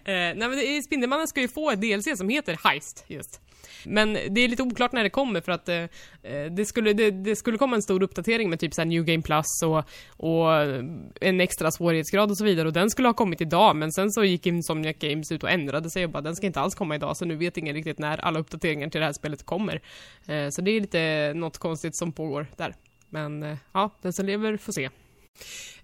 [0.05, 3.41] Eh, nej men Spindelmannen ska ju få ett DLC som heter Heist, just.
[3.85, 5.75] Men det är lite oklart när det kommer för att eh,
[6.23, 9.23] eh, det, skulle, det, det skulle komma en stor uppdatering med typ såhär New Game
[9.23, 10.83] Plus och, och eh,
[11.21, 14.23] en extra svårighetsgrad och så vidare och den skulle ha kommit idag men sen så
[14.23, 17.17] gick Insomniac Games ut och ändrade sig och bara den ska inte alls komma idag
[17.17, 19.81] så nu vet ingen riktigt när alla uppdateringar till det här spelet kommer.
[20.27, 22.73] Eh, så det är lite något konstigt som pågår där.
[23.09, 24.89] Men eh, ja, den som lever får se.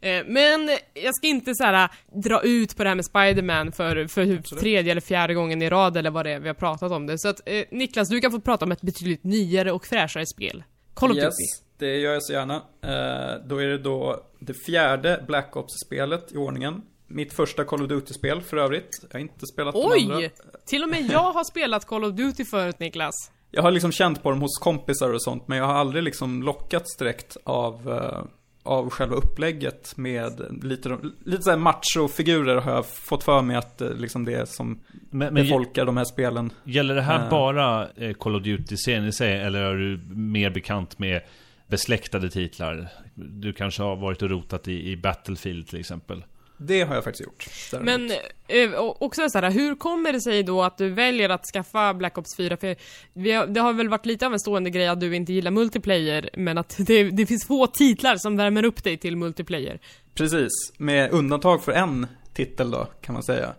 [0.02, 1.90] Eh, Men jag ska inte så här
[2.24, 5.98] dra ut på det här med Spider-Man för, för tredje eller fjärde gången i rad
[5.98, 7.20] eller vad det är vi har pratat om det.
[7.20, 10.64] Så att eh, Niklas, du kan få prata om ett betydligt nyare och fräschare spel.
[10.94, 11.66] Call of yes, Duty.
[11.78, 12.56] det gör jag så gärna.
[12.56, 16.82] Eh, då är det då det fjärde Black Ops-spelet i ordningen.
[17.08, 18.90] Mitt första Call of Duty-spel för övrigt.
[19.02, 20.18] Jag har inte spelat de andra.
[20.18, 20.34] Oj!
[20.66, 23.32] Till och med jag har spelat Call of Duty förut Niklas.
[23.52, 26.44] Jag har liksom känt på dem hos kompisar och sånt, men jag har aldrig liksom
[26.44, 28.24] lockats direkt av, eh,
[28.66, 33.94] av själva upplägget med lite, lite såhär macho-figurer har jag fått för mig att eh,
[33.94, 36.52] liksom det är som Men, men befolkar de här spelen.
[36.64, 37.30] gäller det här Eh.
[37.30, 41.22] bara eh, Call of Duty-serien i sig, eller är du mer bekant med
[41.68, 42.88] besläktade titlar?
[43.14, 46.24] Du kanske har varit och rotat i, i Battlefield till exempel?
[46.58, 47.48] Det har jag faktiskt gjort.
[47.72, 48.12] däremot.
[48.48, 51.94] Men eh, också så här, hur kommer det sig då att du väljer att skaffa
[51.94, 52.58] Black Ops 4?
[52.58, 55.52] För har, det har väl varit lite av en stående grej att du inte gillar
[55.52, 59.80] multiplayer, men att det, det finns få titlar som värmer upp dig till multiplayer.
[60.14, 63.54] Precis, med undantag för en titel då, kan man säga.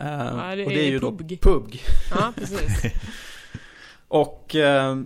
[0.00, 0.06] Eh,
[0.56, 1.38] det och det är är ju PUBG.
[1.42, 1.80] då PUBG.
[2.10, 2.82] Ja, precis.
[4.08, 4.96] Och eh,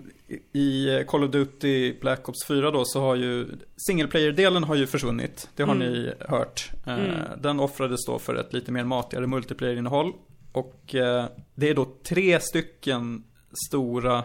[0.52, 3.46] i Call of Duty Black Ops 4 då så har ju
[3.86, 5.48] single player-delen har ju försvunnit.
[5.56, 5.92] Det har Mm.
[5.92, 6.70] ni hört.
[6.86, 7.16] Eh, Mm.
[7.42, 10.12] Den offrades då för ett lite mer matigare multiplayer-innehåll.
[10.52, 11.24] Och eh,
[11.54, 13.24] det är då tre stycken
[13.68, 14.24] stora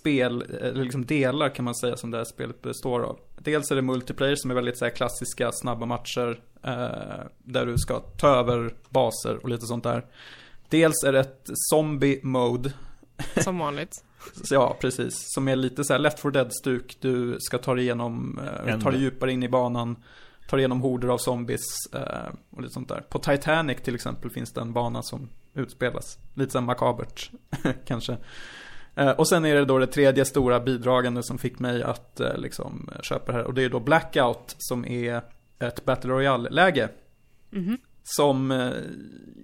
[0.00, 3.18] spel, eller liksom delar kan man säga som det här spelet består av.
[3.38, 6.40] Dels är det multiplayer som är väldigt så klassiska snabba matcher.
[6.62, 10.04] Eh, där du ska ta över baser och lite sånt där.
[10.68, 12.72] Dels är det ett zombie mode
[13.44, 14.04] Som vanligt.
[14.32, 15.14] Så Ja, precis.
[15.16, 16.96] Som är lite så här Left 4 Dead-stuk.
[17.00, 19.96] Du ska ta dig igenom, eh, ta dig djupare in i banan.
[20.48, 23.00] Ta dig igenom horder av zombies eh, och lite sånt där.
[23.00, 26.18] På Titanic till exempel finns det en bana som utspelas.
[26.34, 27.30] Lite så makabert,
[27.86, 28.16] kanske.
[28.94, 32.36] Eh, och sen är det då det tredje stora bidragande som fick mig att eh,
[32.36, 33.44] liksom köpa det här.
[33.44, 35.22] Och det är då Blackout som är
[35.58, 36.88] ett Battle Royale-läge.
[37.50, 37.78] Mhm.
[38.06, 38.72] Som eh,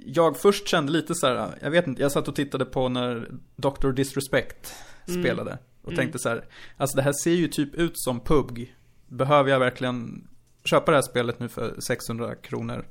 [0.06, 3.30] jag först kände lite så här, jag vet inte, jag satt och tittade på när
[3.56, 3.88] Dr.
[3.92, 4.74] Disrespect
[5.08, 5.22] Mm.
[5.22, 5.58] spelade.
[5.82, 5.96] Och Mm.
[5.96, 6.44] tänkte så här,
[6.76, 8.74] alltså det här ser ju typ ut som PUBG.
[9.08, 10.28] Behöver jag verkligen
[10.64, 12.88] köpa det här spelet nu för 600 kronor?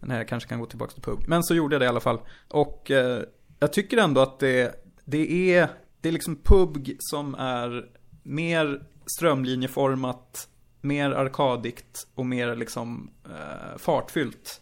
[0.00, 1.28] Nej, jag kanske kan gå tillbaka till PUBG.
[1.28, 2.20] Men så gjorde jag det i alla fall.
[2.48, 3.22] Och eh,
[3.58, 5.68] jag tycker ändå att det, det är,
[6.00, 7.86] det är liksom PUBG som är
[8.22, 8.82] mer
[9.16, 10.48] strömlinjeformat,
[10.80, 14.60] mer arkadigt och mer liksom eh, fartfyllt.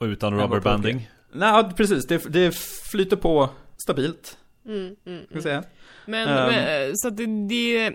[0.00, 1.08] Och utan rubberbanding?
[1.32, 2.06] Nej, precis.
[2.06, 2.56] Det, det
[2.90, 4.36] flyter på stabilt,
[4.66, 5.62] Mm, mm, ska jag säga.
[6.06, 6.46] Men, Ehm.
[6.52, 7.94] men så att det, det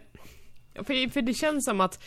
[0.76, 2.04] för, för det känns som att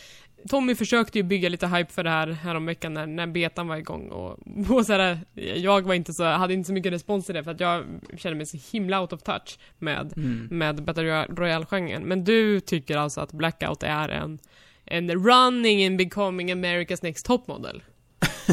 [0.49, 4.09] Tommy försökte ju bygga lite hype för det här häromveckan när, när betan var igång
[4.09, 4.39] och,
[4.69, 5.19] och så här,
[5.55, 7.83] jag var inte så, hade inte så mycket respons till det för att jag
[8.17, 10.47] kände mig så himla out of touch med, Mm.
[10.51, 12.03] med Battle Royale- Royale-genren.
[12.03, 14.39] Men du tycker alltså att Blackout är en,
[14.85, 17.83] en running in becoming America's next top model.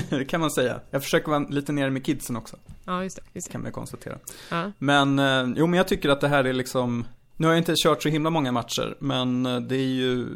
[0.10, 0.80] det kan man säga.
[0.90, 3.22] Jag försöker vara lite nere med kidsen också, Ja, just det.
[3.32, 3.52] Just det.
[3.52, 4.18] kan man konstatera.
[4.50, 4.72] Ja.
[4.78, 7.04] Men, eh, jo men jag tycker att det här är liksom,
[7.36, 10.26] nu har jag inte kört så himla många matcher, men eh, det är ju,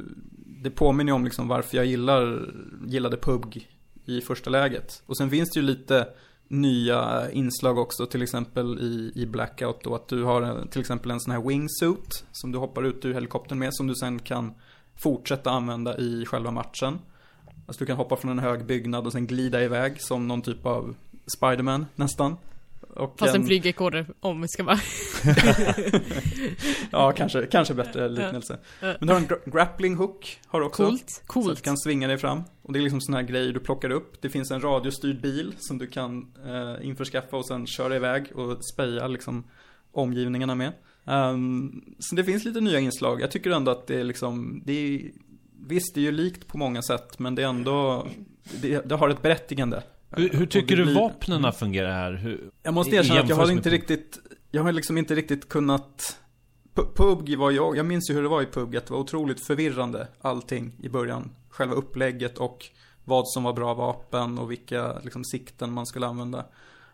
[0.63, 2.53] det påminner ju om liksom varför jag gillar,
[2.87, 3.69] gillade PUBG
[4.05, 5.03] i första läget.
[5.07, 6.09] Och sen finns det ju lite
[6.49, 11.11] nya inslag också, till exempel i, i Blackout då, att du har en, till exempel
[11.11, 14.55] en sån här wingsuit som du hoppar ut ur helikoptern med, som du sen kan
[15.03, 16.99] fortsätta använda i själva matchen.
[17.71, 20.67] Alltså du kan hoppa från en hög byggnad och sen glida iväg som någon typ
[20.67, 20.95] av
[21.37, 22.37] Spiderman nästan.
[22.97, 24.79] Och Fast en flygekorre, om vi ska vara...
[26.91, 28.59] Ja, kanske, kanske bättre liknelse.
[28.81, 30.87] Men du har en gra- grappling hook, har du också.
[30.87, 31.11] Coolt.
[31.11, 31.57] Så att Coolt.
[31.57, 32.43] du kan svinga dig fram.
[32.63, 34.23] Och det är liksom såna här grejer du plockar upp.
[34.23, 38.65] Det finns en radiostyrd bil som du kan eh, införskaffa och sen köra iväg och
[38.65, 39.45] speja liksom
[39.93, 40.73] omgivningarna med.
[41.07, 43.21] Ehm, så det finns lite nya inslag.
[43.21, 45.11] Jag tycker ändå att det är liksom, det är,
[45.67, 48.07] visst det är ju likt på många sätt, men det är ändå,
[48.63, 49.83] det, det har ett berättigande.
[50.11, 52.13] Hur, hur tycker du blir- vapnen fungerar här?
[52.13, 54.19] Hur, Jag måste erkänna att jag har inte riktigt,
[54.51, 56.17] jag har liksom inte riktigt kunnat
[56.75, 59.47] Pu- PUBG var jag, jag minns ju hur det var i PUBG, det var otroligt
[59.47, 61.31] förvirrande allting i början.
[61.49, 62.67] Själva upplägget och
[63.05, 66.47] vad som var bra vapen och vilka liksom, sikten man skulle använda.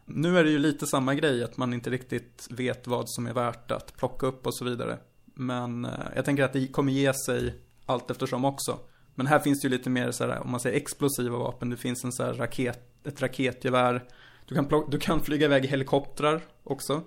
[0.05, 3.33] Nu är det ju lite samma grej, att man inte riktigt vet vad som är
[3.33, 4.99] värt att plocka upp och så vidare.
[5.35, 7.55] Men eh, jag tänker att det kommer ge sig
[7.87, 8.79] allt eftersom också.
[9.15, 11.71] Men här finns det ju lite mer så här, om man säger explosiva vapen.
[11.71, 14.05] Det finns en så här raket, ett raketgevär.
[14.49, 17.03] Du kan, plock, du kan flyga iväg i helikoptrar också.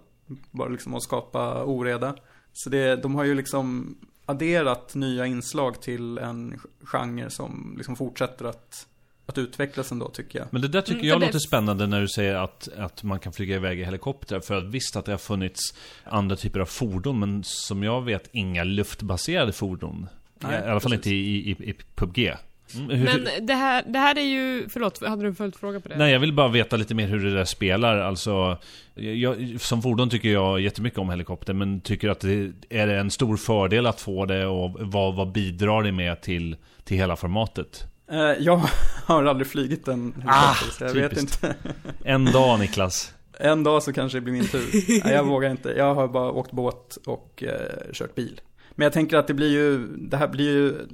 [0.52, 2.16] Bara liksom att skapa oreda.
[2.54, 8.46] Så det, de har ju liksom adderat nya inslag till en genre som liksom fortsätter
[8.46, 8.88] att,
[9.26, 10.48] att utvecklas ändå tycker jag.
[10.52, 13.04] Men det där tycker Mm, jag för det- låter spännande när du säger att, att
[13.04, 14.40] man kan flyga iväg i helikopter.
[14.40, 15.60] För att visst att det har funnits
[16.04, 20.08] andra typer av fordon, men som jag vet inga luftbaserade fordon.
[20.40, 20.94] Nej, I alla fall precis.
[20.94, 22.34] inte i, i, i PubG.
[22.76, 25.98] Mm, Men det här, det här är ju, förlåt, hade du en följdfråga på det?
[25.98, 27.98] Nej, jag vill bara veta lite mer hur det där spelar.
[27.98, 28.58] Alltså,
[28.94, 33.12] jag, som fordon tycker jag jättemycket om helikopter, men tycker att det är det en
[33.12, 37.84] stor fördel att få det och vad, vad bidrar det med till, till hela formatet?
[38.12, 38.62] Eh, jag
[39.06, 41.44] har aldrig flygit en helikopter, Ah, så jag vet typiskt.
[41.44, 41.56] inte.
[42.04, 43.14] En dag Niklas.
[43.40, 44.66] En dag så kanske det blir min tur.
[45.06, 45.70] Nej, jag vågar inte.
[45.70, 48.42] Jag har bara åkt båt och eh, kört bil.
[48.80, 50.88] Men jag tänker att det blir ju, det här blir ju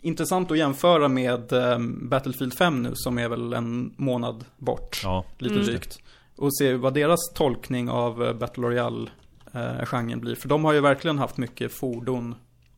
[0.00, 5.00] intressant att jämföra med eh, Battlefield 5 nu som är väl en månad bort.
[5.04, 5.66] Ja, lite Mm.
[5.66, 5.98] drygt.
[6.36, 10.34] Och se vad deras tolkning av eh, Battle Royale-genren blir.
[10.34, 12.34] För de har ju verkligen haft mycket fordon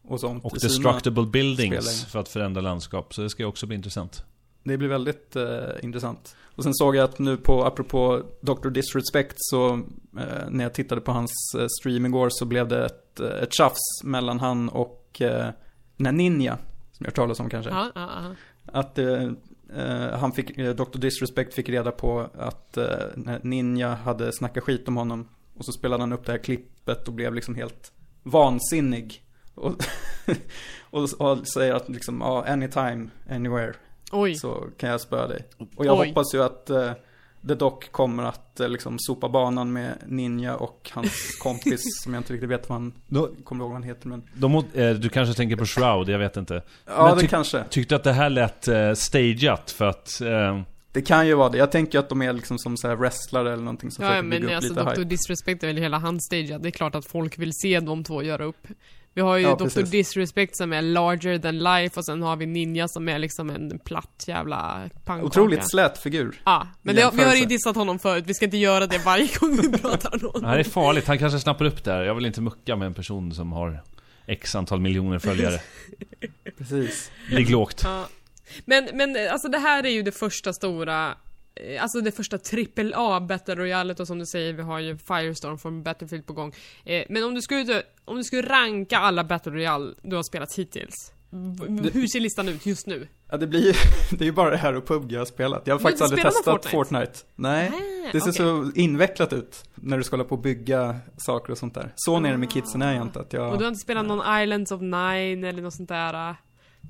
[0.08, 2.10] och sånt och destructible buildings spelare.
[2.10, 3.14] för att förändra landskap.
[3.14, 4.24] Så det ska ju också bli intressant.
[4.66, 6.36] Det blir väldigt eh, intressant.
[6.56, 8.68] Och sen såg jag att nu på, apropå Dr.
[8.68, 9.74] Disrespect, så
[10.18, 13.54] eh, när jag tittade på hans eh, stream igår så blev det ett, eh, ett
[13.54, 15.48] tjafs mellan han och eh,
[15.96, 16.58] den här Ninja,
[16.92, 17.70] som jag har talas om kanske.
[17.70, 18.34] Ja, ja, ja.
[18.80, 19.30] Att eh,
[20.12, 20.98] han fick, Dr.
[20.98, 22.78] Disrespect fick reda på att
[23.42, 27.14] Ninja hade snackat skit om honom och så spelade han upp det här klippet och
[27.14, 27.92] blev liksom helt
[28.22, 29.22] vansinnig.
[29.54, 29.74] Och,
[30.90, 33.74] och, och säger att liksom, ja, anytime, anywhere,
[34.12, 34.34] Oj.
[34.34, 35.42] så kan jag spöa dig.
[35.76, 36.08] Och jag Oj.
[36.08, 36.90] hoppas ju att eh,
[37.48, 42.20] The Doc kommer att eh, liksom sopa banan med Ninja och hans kompis som jag
[42.20, 44.22] inte riktigt vet vad han, Då, kommer ihåg vad han heter men.
[44.34, 46.62] de, må- eh, du kanske tänker på Shroud, jag vet inte.
[46.86, 47.64] Ja, Men det kanske.
[47.70, 50.20] Tyckte att det här lät eh, stageat för att...
[50.20, 50.60] Eh,
[50.92, 51.58] Det kan ju vara det.
[51.58, 54.22] Jag tänker att de är liksom som så här wrestlare eller någonting som Ja, försöker
[54.28, 54.90] men bygga upp alltså lite Dr.
[54.90, 55.04] hype.
[55.04, 58.22] Disrespect är väl hela hans stage, det är klart att folk vill se de två
[58.22, 58.66] göra upp.
[59.16, 59.64] Vi har ju Ja, Dr.
[59.64, 59.90] precis.
[59.90, 63.78] Disrespect som är larger than life och sen har vi Ninja som är liksom en
[63.78, 65.26] platt jävla pannkaka.
[65.26, 66.40] Otroligt slät figur.
[66.44, 68.98] Ja, men i det, vi har ju dissat honom förut, vi ska inte göra det
[68.98, 70.44] varje gång vi pratar om det honom.
[70.50, 72.02] här är farligt, han kanske snappar upp det här.
[72.02, 73.82] Jag vill inte mucka med en person som har
[74.26, 75.60] X antal miljoner följare.
[76.58, 77.10] Precis.
[77.30, 77.80] Ligg lågt.
[77.84, 78.08] Ja.
[78.64, 81.14] Men, men alltså det här är ju det första stora
[81.80, 82.38] Alltså det första
[82.94, 86.54] AAA Battle Royale och som du säger, vi har ju Firestorm från Battlefield på gång.
[86.84, 90.54] Eh, men om du skulle, om du skulle ranka alla Battle Royale du har spelat
[90.54, 91.12] hittills.
[91.92, 93.08] Hur ser listan ut just nu?
[93.30, 93.72] Ja, det blir ju,
[94.18, 95.66] det är ju bara det här och PUBG jag har spelat.
[95.66, 97.12] Jag har faktiskt aldrig testat Fortnite.
[97.34, 97.70] Nej.
[97.74, 98.72] Ah, Det ser okej.
[98.74, 101.92] så invecklat ut när du ska hålla på och bygga saker och sånt där.
[101.96, 103.52] Så nere med kidsen är jag inte att jag...
[103.52, 106.30] Och du har inte spelat någon Islands of Nine eller något sånt där?
[106.30, 106.36] uh,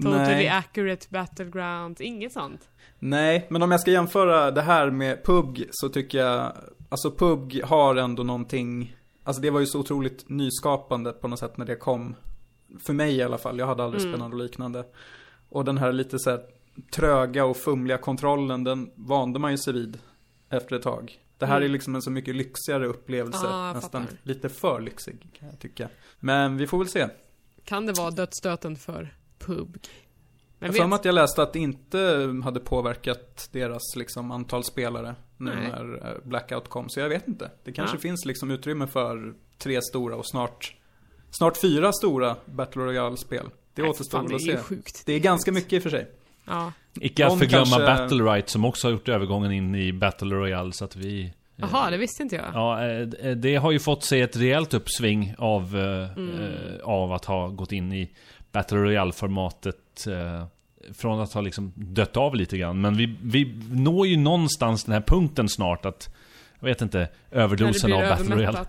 [0.02, 0.48] Totally Nej.
[0.48, 2.60] accurate battlegrounds, inget sånt?
[2.98, 6.52] Nej, men om jag ska jämföra det här med PUBG så tycker jag,
[6.88, 11.56] alltså PUBG har ändå någonting, alltså det var ju så otroligt nyskapande på något sätt
[11.56, 12.14] när det kom.
[12.86, 14.12] För mig i alla fall, jag hade aldrig Mm.
[14.14, 14.84] spelat något liknande.
[15.48, 16.40] Och den här lite så här
[16.94, 19.98] tröga och fumliga kontrollen, den vande man ju sig vid
[20.50, 21.18] efter ett tag.
[21.38, 21.64] Det här Mm.
[21.68, 24.18] är liksom en så mycket lyxigare upplevelse, Ah, nästan fattar.
[24.22, 25.88] lite för lyxig kan jag tycka.
[26.20, 27.08] Men vi får väl se.
[27.64, 29.86] Kan det vara dödsstöten för PUBG?
[30.58, 31.98] Vem Jag för mig att jag läste att det inte
[32.44, 35.68] hade påverkat deras liksom, antal spelare nu Nej.
[35.70, 36.88] när eh, Blackout kom.
[36.88, 37.50] Så jag vet inte.
[37.64, 38.00] Det kanske Ja.
[38.00, 40.74] finns liksom utrymme för tre stora och snart,
[41.30, 43.46] snart fyra stora Battle Royale-spel.
[43.74, 44.62] Det Nej, återstår fan, att Det är se.
[44.62, 45.02] sjukt.
[45.06, 46.10] Det är ganska mycket i och för sig.
[46.44, 46.72] Ja.
[47.00, 50.72] Icke att förglömma kanske- Battle Right som också har gjort övergången in i Battle Royale
[50.72, 51.32] så att vi...
[51.56, 52.44] Jaha, det visste inte jag.
[52.54, 56.40] Ja, eh, det har ju fått sig ett rejält uppsving av, eh, Mm.
[56.40, 58.10] eh, av att ha gått in i
[58.56, 60.06] Battle Royale-formatet.
[60.06, 60.46] eh,
[60.94, 62.80] Från att ha liksom dött av lite grann.
[62.80, 66.14] Men vi, vi når ju någonstans den här punkten snart att,
[66.60, 68.64] jag vet inte, överdosen av Battle Royale.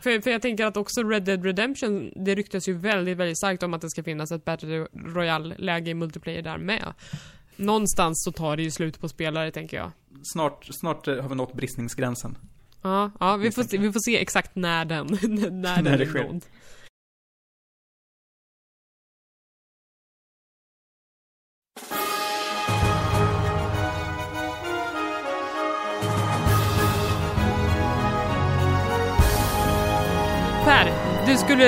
[0.00, 3.62] För, för jag tänker att också Red Dead Redemption, det ryktas ju väldigt, väldigt starkt
[3.62, 6.94] om att det ska finnas ett Battle Royale-läge i multiplayer där med.
[7.56, 9.90] Någonstans så tar det ju slut på spelare, tänker jag.
[10.22, 12.36] Snart, snart eh, har vi nått bristningsgränsen.
[12.82, 16.04] Ja, ja vi, får se, vi får se exakt när den, när den När det
[16.04, 16.40] är sker.
[30.70, 30.92] Per,
[31.26, 31.66] du skulle,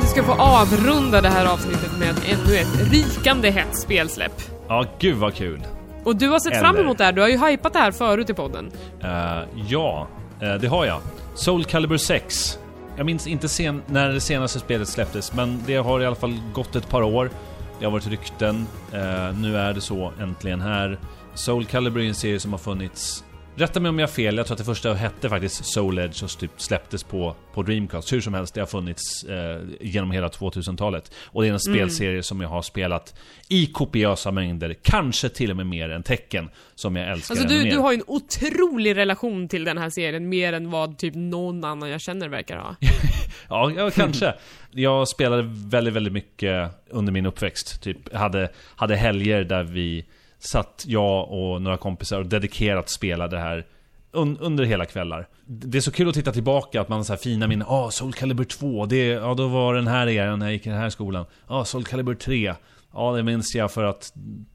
[0.00, 4.32] du ska få avrunda det här avsnittet med ännu ett rikande hett spelsläpp.
[4.68, 5.60] Ja, gud vad kul.
[6.04, 7.92] Och du har sett fram Eller- emot det här, du har ju hypat det här
[7.92, 8.70] förut i podden.
[9.02, 10.08] Eh, ja,
[10.40, 11.00] eh, det har jag.
[11.34, 12.58] Soul Calibur 6.
[12.96, 16.40] Jag minns inte sen när det senaste spelet släpptes, men det har i alla fall
[16.52, 17.30] gått ett par år.
[17.78, 18.66] Det har varit rykten.
[18.92, 20.98] Eh, nu är det så äntligen här.
[21.34, 23.24] Soul Calibur är en serie som har funnits
[23.56, 26.22] Rätta mig om jag har fel, jag tror att det första hette faktiskt Soul Edge
[26.22, 28.12] och typ släpptes på, på Dreamcast.
[28.12, 31.12] Hur som helst, det har funnits eh, genom hela 2000-talet.
[31.24, 33.14] Och det är en spelserie som jag har spelat
[33.48, 37.62] i kopiösa mängder, kanske till och med mer än tecken, som jag älskar Alltså du,
[37.62, 37.70] mer.
[37.70, 41.64] du har ju en otrolig relation till den här serien, mer än vad typ någon
[41.64, 42.76] annan jag känner verkar ha.
[43.48, 44.34] Ja, ja kanske.
[44.70, 47.82] Jag spelade väldigt, väldigt mycket under min uppväxt.
[47.82, 50.04] Typ hade, hade helger där vi
[50.44, 53.66] satt, jag och några kompisar och dedikerat spelade det här
[54.12, 55.28] un, under hela kvällar.
[55.46, 57.66] Det är så kul att titta tillbaka, att man har så här fina minnen.
[57.70, 60.66] Ja, ah, Soul Calibur 2, det, ja då var den här eran när jag gick
[60.66, 61.26] i den här skolan.
[61.48, 62.54] Ja, ah, Soul Calibur 3.
[62.94, 64.12] Ja, det minns jag för att,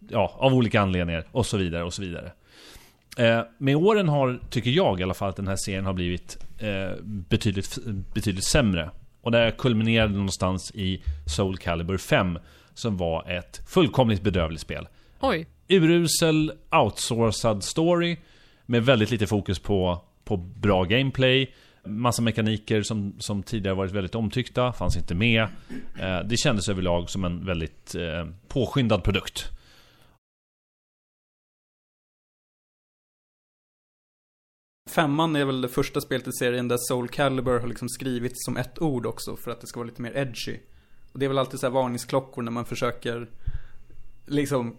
[0.09, 1.23] ja, av olika anledningar.
[1.31, 2.31] Och så vidare, och så vidare.
[3.17, 6.37] Eh, med åren har, tycker jag i alla fall, att den här serien har blivit
[6.57, 7.77] eh, betydligt,
[8.13, 8.89] betydligt sämre.
[9.21, 12.39] Och det kulminerade någonstans i Soul Calibur 5,
[12.73, 14.87] som var ett fullkomligt bedrövligt spel.
[15.19, 15.47] Oj.
[15.69, 18.17] Urusel, outsourcad story,
[18.65, 21.53] med väldigt lite fokus på, på bra gameplay.
[21.83, 25.41] Massa mekaniker som, som tidigare varit väldigt omtyckta, fanns inte med.
[25.99, 29.49] Eh, det kändes överlag som en väldigt eh, påskyndad produkt.
[34.89, 38.57] Femman är väl det första spelet i serien där Soul Calibur har liksom skrivits som
[38.57, 40.57] ett ord också för att det ska vara lite mer edgy.
[41.11, 43.27] Och det är väl alltid så här varningsklockor när man försöker
[44.25, 44.77] liksom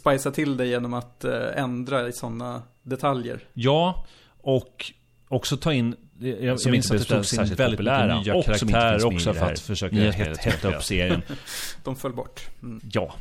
[0.00, 3.40] spicea till det genom att eh, ändra i sådana detaljer.
[3.52, 4.06] Ja,
[4.40, 4.92] och
[5.28, 8.34] också ta in jag, jag Som minns inte att det togs in väldigt populära nya
[8.34, 11.22] och karaktärer också för att försöka hetta, upp serien.
[11.84, 12.40] De föll bort.
[12.62, 12.80] Mm.
[12.92, 13.14] Ja.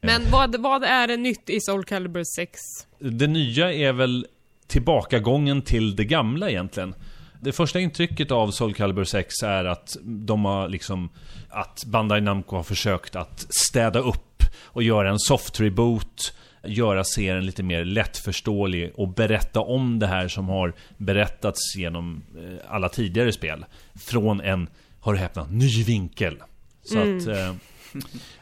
[0.00, 2.60] Men vad, vad är det nytt i Soul Calibur 6?
[2.98, 4.26] Det nya är väl
[4.66, 6.94] tillbakagången till det gamla egentligen.
[7.40, 11.08] Det första intrycket av Soul Calibur 6 är att de har liksom...
[11.48, 14.29] Att Bandai Namco har försökt att städa upp
[14.72, 16.34] och göra en soft reboot.
[16.64, 22.74] Göra serien lite mer lättförståelig och berätta om det här som har berättats genom eh,
[22.74, 23.64] alla tidigare spel.
[23.94, 24.68] Från en,
[25.00, 26.36] har du häpnat, ny vinkel.
[26.82, 27.26] Så att...
[27.26, 27.54] Eh,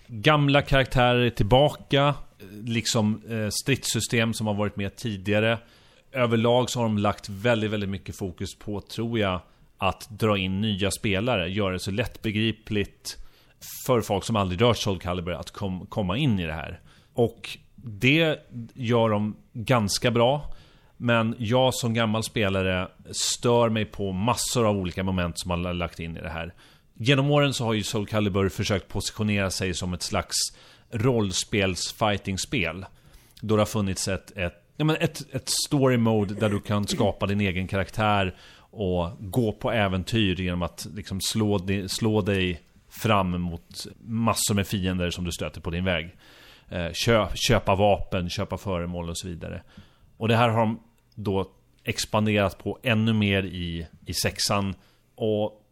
[0.06, 2.14] Gamla karaktärer är tillbaka,
[2.64, 5.58] liksom eh, stridssystem som har varit med tidigare.
[6.12, 9.40] Överlag så har de lagt väldigt, väldigt mycket fokus på, tror jag,
[9.78, 11.48] att dra in nya spelare.
[11.48, 13.16] Göra det så lättbegripligt
[13.86, 16.80] för folk som aldrig rört Soul Calibur att kom, komma in i det här.
[17.14, 18.38] Och det
[18.74, 20.54] gör de ganska bra.
[20.96, 25.74] Men jag som gammal spelare stör mig på massor av olika moment som man har
[25.74, 26.54] lagt in i det här.
[26.94, 30.36] Genom åren så har ju Soul Calibur försökt positionera sig som ett slags
[30.90, 32.86] rollspels fighting-spel.
[33.40, 36.86] Då det har funnits ett, ett, ja, men ett, ett story mode där du kan
[36.86, 38.34] skapa din egen karaktär
[38.70, 42.61] och gå på äventyr genom att liksom slå, slå dig
[42.99, 46.16] fram mot massor med fiender som du stöter på din väg.
[46.68, 49.62] Eh, köp, köpa vapen, köpa föremål och så vidare.
[50.16, 50.80] Och det här har de
[51.14, 51.51] då
[51.84, 54.74] expanderat på ännu mer i, i sexan.
[55.14, 55.64] Och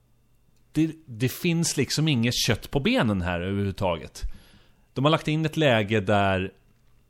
[0.73, 4.23] det, det finns liksom inget kött på benen här överhuvudtaget.
[4.95, 6.53] De har lagt in ett läge där,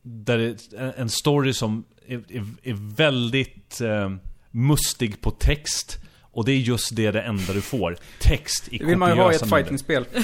[0.02, 0.56] där
[0.96, 4.14] en story som är, är, är väldigt eh,
[4.50, 6.05] mustig på text
[6.36, 7.96] och det är just det, det enda du får.
[8.18, 10.04] Text i Det vill man ju ha i ett fightingspel.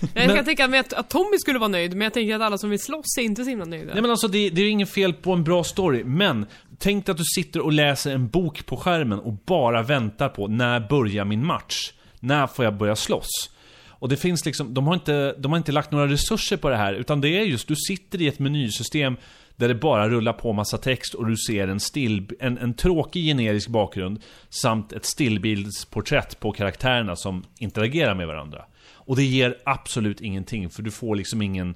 [0.00, 2.42] Jag Men- kan tänka mig att, att Tommy skulle vara nöjd, men jag tänker att
[2.42, 3.92] alla som vill slåss är inte så himla nöjda.
[3.92, 6.46] Nej men alltså det, det är ju ingen fel på en bra story, men
[6.78, 10.48] tänk dig att du sitter och läser en bok på skärmen och bara väntar på
[10.48, 11.92] när börjar min match?
[12.20, 13.50] När får jag börja slåss?
[13.88, 16.76] Och det finns liksom, de har inte, de har inte lagt några resurser på det
[16.76, 19.16] här, utan det är just, du sitter i ett menysystem
[19.62, 23.24] där det bara rullar på massa text och du ser en, still, en, en tråkig
[23.24, 28.64] generisk bakgrund samt ett stillbildsporträtt på karaktärerna som interagerar med varandra.
[28.94, 31.74] Och det ger absolut ingenting, för du får liksom ingen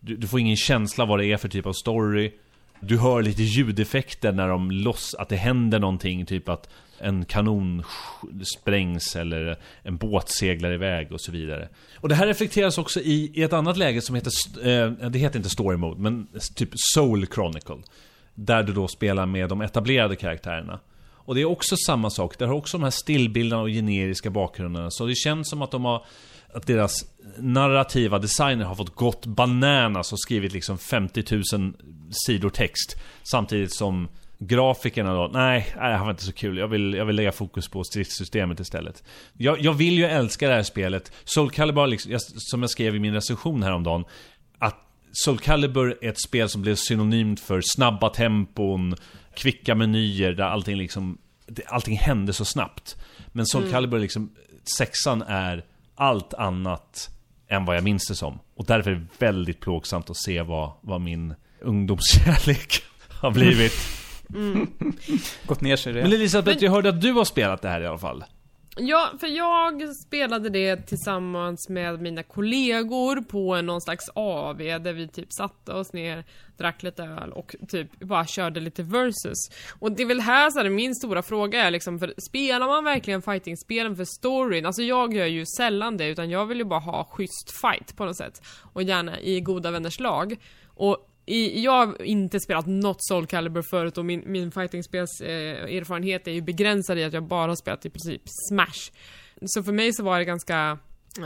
[0.00, 2.32] du, du får ingen känsla vad det är för typ av story.
[2.80, 6.68] Du hör lite ljudeffekter när de loss, att det händer någonting, typ att
[7.00, 7.82] en kanon
[8.56, 11.68] sprängs eller en båt seglar iväg och så vidare.
[11.96, 14.32] Och det här reflekteras också i, i ett annat läge som heter,
[14.68, 17.78] eh, det heter inte story mode, men typ Soul Chronicle.
[18.34, 20.80] Där du då spelar med de etablerade karaktärerna.
[21.12, 24.90] Och det är också samma sak, där har också de här stillbilderna och generiska bakgrunderna.
[24.90, 26.04] Så det känns som att de har
[26.54, 26.92] att deras
[27.38, 31.24] narrativa designer har fått gått bananas och skrivit liksom 50
[31.56, 31.74] 000
[32.26, 33.00] sidor text.
[33.22, 34.08] Samtidigt som
[34.40, 36.58] grafikerna då, nej, nej det här var inte så kul.
[36.58, 39.04] Jag vill, jag vill lägga fokus på stridssystemet istället.
[39.32, 41.12] Jag, jag vill ju älska det här spelet.
[41.24, 44.04] Soul Calibur, liksom, jag, som jag skrev i min recension häromdagen,
[44.58, 44.76] att
[45.12, 48.94] Soul Calibur är ett spel som blev synonymt för snabba tempon,
[49.34, 51.18] kvicka menyer där allting liksom,
[51.66, 52.96] allting hände så snabbt.
[53.32, 54.32] Men Soul Calibur liksom,
[54.78, 55.64] sexan är
[55.94, 57.10] allt annat
[57.48, 58.38] än vad jag minns det som.
[58.54, 63.72] Och därför är det väldigt plågsamt att se vad, vad min ungdomskärlek har blivit.
[65.46, 66.16] Gått ner sig Men det.
[66.16, 68.24] Elisabeth, Men- jag hörde att du har spelat det här i alla fall.
[68.76, 75.08] Ja, för jag spelade det tillsammans med mina kollegor på någon slags AV där vi
[75.08, 76.24] typ satte oss ner,
[76.58, 79.50] drack lite öl och typ bara körde lite versus.
[79.80, 82.84] Och det är väl här så här, min stora fråga är liksom, för spelar man
[82.84, 84.66] verkligen fighting-spelen för storyn?
[84.66, 88.04] Alltså jag gör ju sällan det, utan jag vill ju bara ha schysst fight på
[88.04, 88.42] något sätt.
[88.72, 90.36] Och gärna i goda vänners lag.
[90.74, 95.28] Och i, jag har inte spelat något Soul Calibur förut och min, min fightingspels eh,
[95.76, 98.90] erfarenhet är ju begränsad i att jag bara har spelat i princip Smash.
[99.46, 100.78] Så för mig så var det ganska
[101.18, 101.24] eh,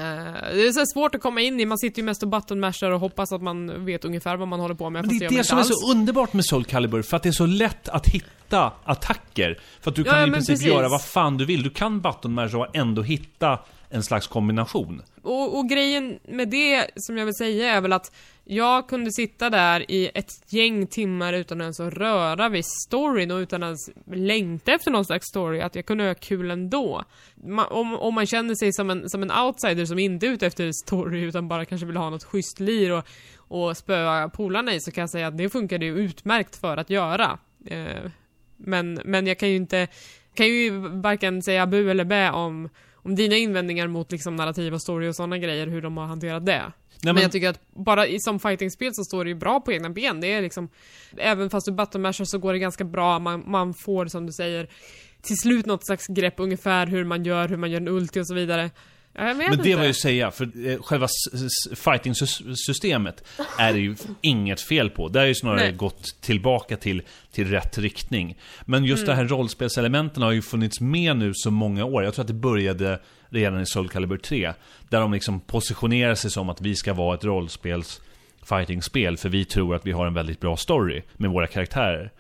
[0.55, 3.01] det är så svårt att komma in i, man sitter ju mest och buttonmashar och
[3.01, 5.03] hoppas att man vet ungefär vad man håller på med.
[5.03, 5.71] Men fast det är det som är alls.
[5.81, 9.61] så underbart med Soul Calibur, för att det är så lätt att hitta attacker.
[9.81, 10.67] För att du Ja, kan i men princip precis.
[10.67, 11.63] göra vad fan du vill.
[11.63, 13.59] Du kan button mash och ändå hitta
[13.95, 15.03] en slags kombination.
[15.23, 18.13] Och, och grejen med det som jag vill säga är väl att
[18.45, 23.37] jag kunde sitta där i ett gäng timmar utan ens att röra vid storyn och
[23.37, 27.05] utan ens längta efter någon slags story, att jag kunde ha kul ändå.
[27.35, 30.47] Man, om, om man känner sig som en, som en outsider som inte är ute
[30.47, 33.05] efter story utan bara kanske vill ha något schysst lir och,
[33.37, 36.91] och spöa polarna i så kan jag säga att det funkade ju utmärkt för att
[36.91, 37.39] göra.
[37.67, 38.11] Eh,
[38.57, 39.89] men, men jag kan ju inte,
[40.35, 42.69] kan ju varken säga bu eller bä om
[43.05, 46.47] om dina invändningar mot liksom narrativ och story och sådana grejer, hur de har hanterat
[46.47, 46.63] det.
[47.05, 49.73] men, men- jag tycker att bara i, som fightingspel så står det ju bra på
[49.73, 50.21] egna ben.
[50.21, 50.69] Det är liksom,
[51.17, 53.19] även fast du buttonmashar så går det ganska bra.
[53.19, 54.69] Man, man får, som du säger,
[55.23, 58.27] till slut något slags grepp ungefär hur man gör, hur man gör en ulti och
[58.27, 58.71] så vidare.
[59.15, 59.63] Men inte.
[59.63, 61.09] det var ju att säga, för eh, själva
[61.75, 63.25] fighting-systemet
[63.59, 65.09] är det ju inget fel på.
[65.09, 65.73] Det har ju snarare Nej.
[65.73, 67.03] gått tillbaka till,
[67.33, 68.39] till rätt riktning.
[68.65, 72.05] Men just det här rollspelselementen har ju funnits med nu så många år.
[72.05, 74.53] Jag tror att det började redan i Soul Calibur 3.
[74.89, 78.01] Där de liksom positionerar sig som att vi ska vara ett rollspels
[78.43, 82.13] fighting-spel, för vi tror att vi har en väldigt bra story med våra karaktärer.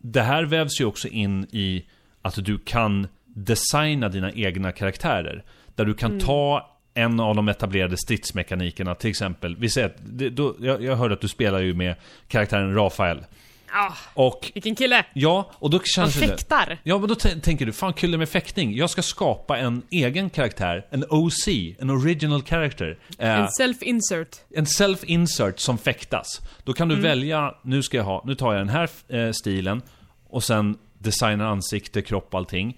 [0.00, 1.84] Det här vävs ju också in i
[2.22, 5.44] att du kan designa dina egna karaktärer.
[5.78, 9.56] Där du kan ta en av de etablerade stridsmekanikerna, till exempel.
[9.56, 11.94] Vi säger det, då, jag, jag hörde att du spelar ju med
[12.28, 13.24] karaktären Rafael.
[13.72, 15.04] Ah, Och, vilken kille!
[15.12, 16.26] ja, och då Han känns det...
[16.28, 16.78] fäktar!
[16.82, 18.76] Ja, men då tänker du, fan kul det med fäktning.
[18.76, 21.48] Jag ska skapa en egen karaktär, en OC,
[21.78, 22.98] en original character.
[23.18, 24.36] Eh, En self-insert.
[24.54, 26.40] en self-insert som fäktas.
[26.64, 29.82] Då kan du välja, nu ska jag ha, nu tar jag den här eh, stilen
[30.30, 32.76] och sen designar ansikte, kropp, allting.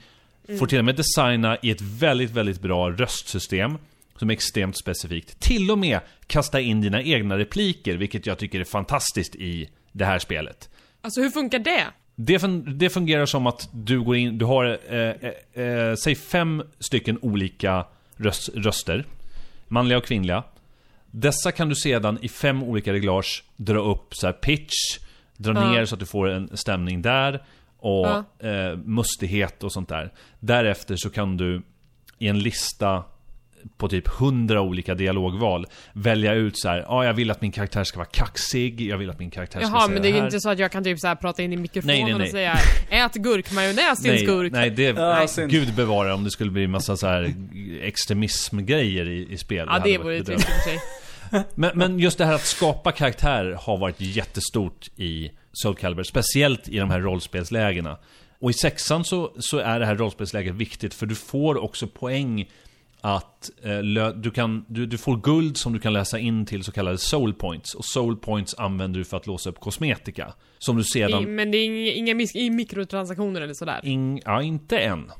[0.58, 3.78] Får till och med designa i ett väldigt, väldigt bra röstsystem
[4.16, 5.40] som är extremt specifikt.
[5.40, 10.04] Till och med kasta in dina egna repliker, vilket jag tycker är fantastiskt i det
[10.04, 10.68] här spelet.
[11.00, 11.84] Alltså hur funkar det?
[12.16, 16.14] Det, fun- det fungerar som att du går in, du har, eh, eh, eh, säg
[16.14, 17.86] fem stycken olika
[18.16, 19.04] röst, röster.
[19.68, 20.42] Manliga och kvinnliga.
[21.10, 24.98] Dessa kan du sedan i fem olika reglage dra upp så pitch,
[25.36, 25.72] dra Ja.
[25.72, 27.42] ner så att du får en stämning där
[27.80, 28.24] och Ja.
[28.38, 30.12] eh, mustighet och sånt där.
[30.40, 31.62] Därefter så kan du
[32.18, 33.04] i en lista
[33.76, 37.84] på typ hundra olika dialogval välja ut så här, ja jag vill att min karaktär
[37.84, 40.24] ska vara kaxig, jag vill att min karaktär ska Jaha, säga men det är här.
[40.24, 42.22] inte så att jag kan typ så här prata in i mikrofonen Nej, nej, nej.
[42.26, 42.56] och säga
[42.90, 44.52] Ät gurkmajonnäs din skurk.
[44.52, 44.82] nej, det...
[44.82, 47.34] Ja, nej, gud bevara om det skulle bli massa så här
[47.82, 49.66] extremismgrejer i, i spel.
[49.70, 50.78] Ja, det varit vore trist i och för sig.
[51.54, 56.68] Men, men just det här att skapa karaktär har varit jättestort i Soul Calibur, speciellt
[56.68, 57.98] i de här rollspelslägena.
[58.38, 62.48] Och i sexan så, så är det här rollspelsläget viktigt för du får också poäng
[63.00, 63.78] att eh,
[64.14, 67.34] du, kan, du, du får guld som du kan läsa in till så kallade soul
[67.34, 67.74] points.
[67.74, 70.32] Och soul points använder du för att låsa upp kosmetika.
[70.58, 71.34] Som du I, sedan...
[71.34, 73.80] men det är inga, inga i mikrotransaktioner eller sådär.
[73.82, 75.10] In, ja, inte än.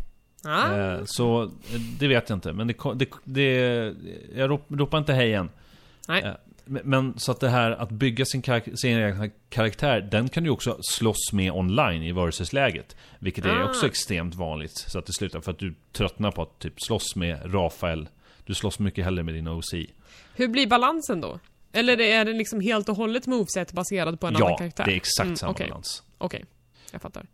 [0.45, 0.77] Ah.
[0.77, 2.53] Eh, så eh, det vet jag inte.
[2.53, 3.53] Men det, det, det
[4.37, 5.51] jag rop, ropar inte hej än.
[6.09, 6.23] Nej.
[6.23, 6.35] Eh,
[6.65, 10.51] Men, så att det här att bygga sin, karak- sin egen karaktär, den kan du
[10.51, 12.97] också slåss med online i versus-läget.
[13.19, 13.65] Vilket är Ah.
[13.65, 14.73] också extremt vanligt.
[14.79, 18.09] Så att det slutar för att du tröttnar på att typ slåss med Rafael.
[18.45, 19.75] Du slåss mycket hellre med din OC.
[20.35, 21.39] Hur blir balansen då?
[21.73, 24.85] Eller är det liksom helt och hållet moveset baserad på en annan Ja, karaktär?
[24.85, 25.69] det är exakt Mm, samma okej.
[25.69, 26.03] balans.
[26.19, 26.45] Okej,
[26.93, 27.27] jag fattar.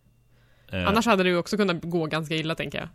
[0.72, 2.88] Eh, Annars hade det ju också kunnat gå ganska illa, tänker jag.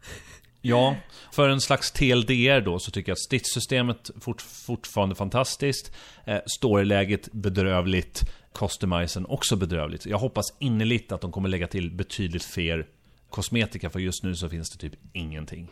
[0.62, 0.96] Ja,
[1.32, 5.92] för en slags TLDR då så tycker jag att stridssystemet fort, fortfarande fantastiskt.
[6.26, 8.24] Eh, Storyläget bedrövligt.
[8.54, 10.06] Customizen också bedrövligt.
[10.06, 12.88] Jag hoppas innerligt att de kommer lägga till betydligt fler
[13.30, 15.68] kosmetika för just nu så finns det typ ingenting.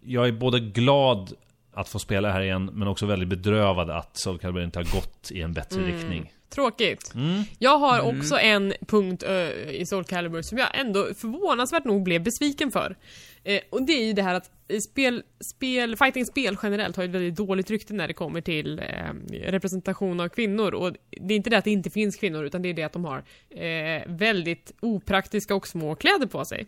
[0.00, 1.32] Jag är både glad
[1.74, 5.30] att få spela här igen men också väldigt bedrövad att Soul Calibur inte har gått
[5.30, 6.32] i en bättre riktning.
[6.50, 7.14] Tråkigt.
[7.14, 7.42] Mm.
[7.58, 12.22] Jag har också en punkt ö, i Soul Calibur som jag ändå förvånansvärt nog blev
[12.22, 12.96] besviken för.
[13.44, 14.50] Eh, och det är ju det här att
[14.90, 15.22] spel,
[15.54, 18.84] spel, fighting-spel generellt har ju ett väldigt dåligt rykte när det kommer till eh,
[19.46, 20.74] representation av kvinnor.
[20.74, 22.92] Och det är inte det att det inte finns kvinnor, utan det är det att
[22.92, 26.66] de har eh, väldigt opraktiska och små kläder på sig.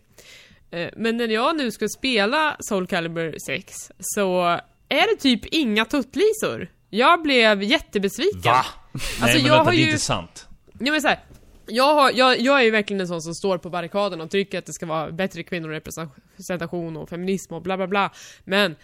[0.71, 4.43] Eh, men när jag nu ska spela Soul Calibur 6 så
[4.89, 6.69] är det typ inga tuttlisor.
[6.91, 8.41] Jag blev jättebesviken.
[8.45, 8.65] Va?
[8.93, 10.49] Nej men jag vänta, har det är ju- inte sant.
[10.81, 11.19] Ja men så här,
[11.67, 14.59] jag, har, jag, jag är ju verkligen en sån som står på barrikaden och tycker
[14.59, 18.11] att det ska vara bättre kvinnorepresentation och feminism och bla bla bla.
[18.45, 18.77] Men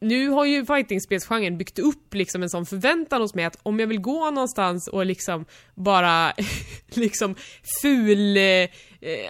[0.00, 3.86] nu har ju fightingspelsgenren byggt upp liksom en sån förväntan hos mig att om jag
[3.86, 5.44] vill gå någonstans och liksom
[5.74, 6.32] bara
[6.94, 7.34] liksom
[7.82, 8.68] ful, eh,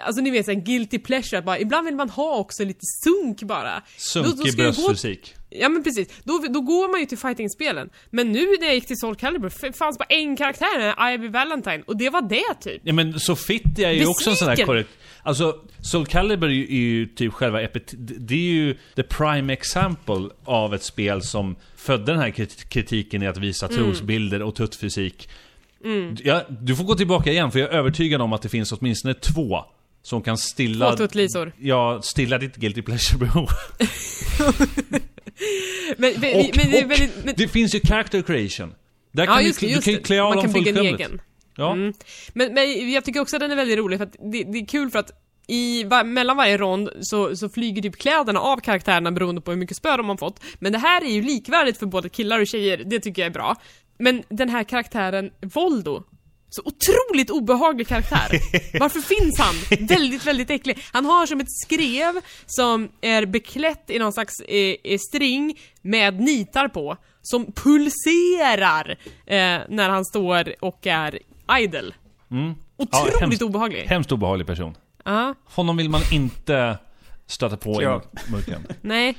[0.03, 3.43] alltså ni vet såhär guilty pleasure, att bara, ibland vill man ha också lite sunk
[3.43, 3.83] bara.
[3.97, 5.35] Sunkig bröstfysik.
[5.59, 7.89] Ja men precis, då, då går man ju till fightingspelen.
[8.09, 11.97] Men nu när jag gick till Soul Calibur fanns bara en karaktär, Ivy Valentine, och
[11.97, 12.81] det var det typ.
[12.85, 14.89] Ja men Sofity är ju också en sån här korrekt...
[15.23, 17.93] Alltså, Soul Calibur är ju, är ju typ själva epit...
[17.97, 23.23] Det är ju the prime example av ett spel som födde den här krit- kritiken
[23.23, 23.77] i att visa Mm.
[23.77, 25.29] trosbilder och tuttfysik.
[26.23, 29.13] Ja, du får gå tillbaka igen, för jag är övertygad om att det finns åtminstone
[29.13, 29.65] två
[30.01, 30.89] som kan stilla...
[30.91, 31.51] Två tuttlisor.
[31.59, 33.49] Ja, stilla ditt guilty pleasure-behov.
[35.97, 38.73] Men, men, Och, men, och det finns ju character creation.
[39.11, 40.99] Där ja kan just du, det, du just kan klä av dem fullständigt.
[40.99, 41.21] egen.
[41.57, 41.73] Ja.
[41.73, 41.93] Mm.
[42.33, 44.65] Men, men jag tycker också att den är väldigt rolig för att det, det är
[44.65, 45.11] kul för att
[45.47, 49.57] i, va, mellan varje rond så, så flyger typ kläderna av karaktärerna beroende på hur
[49.57, 50.43] mycket spö de har fått.
[50.59, 53.33] Men det här är ju likvärdigt för både killar och tjejer, det tycker jag är
[53.33, 53.55] bra.
[53.97, 56.03] Men den här karaktären, Voldo,
[56.55, 58.39] så otroligt obehaglig karaktär.
[58.79, 59.55] Varför finns han?
[59.87, 60.79] Väldigt, väldigt äcklig.
[60.93, 62.13] Han har som ett skrev
[62.45, 68.89] som är beklätt i någon slags eh, eh, string med nitar på, som pulserar
[69.25, 71.19] eh, när han står och är
[71.59, 71.93] idle.
[72.31, 72.53] Mm.
[72.77, 73.41] Otroligt Ja, hemskt.
[73.41, 73.83] obehaglig.
[73.83, 74.77] Hemskt obehaglig person.
[75.05, 76.77] Ja, Honom vill man inte
[77.27, 78.01] stöta på Ja.
[78.27, 78.67] i mörkren.
[78.81, 79.17] nej.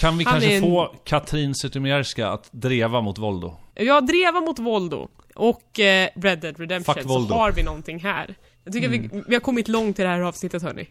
[0.00, 3.56] Kan vi Han kanske är en- få Katrin Zytomierska att dreva mot Voldo?
[3.74, 7.34] Jag drevar mot Voldo och eh, Red Dead Redemption Fuck så Voldo.
[7.34, 8.34] har vi någonting här.
[8.64, 9.08] Jag tycker Mm.
[9.12, 10.88] vi, vi har kommit långt i det här avsnittet hörni.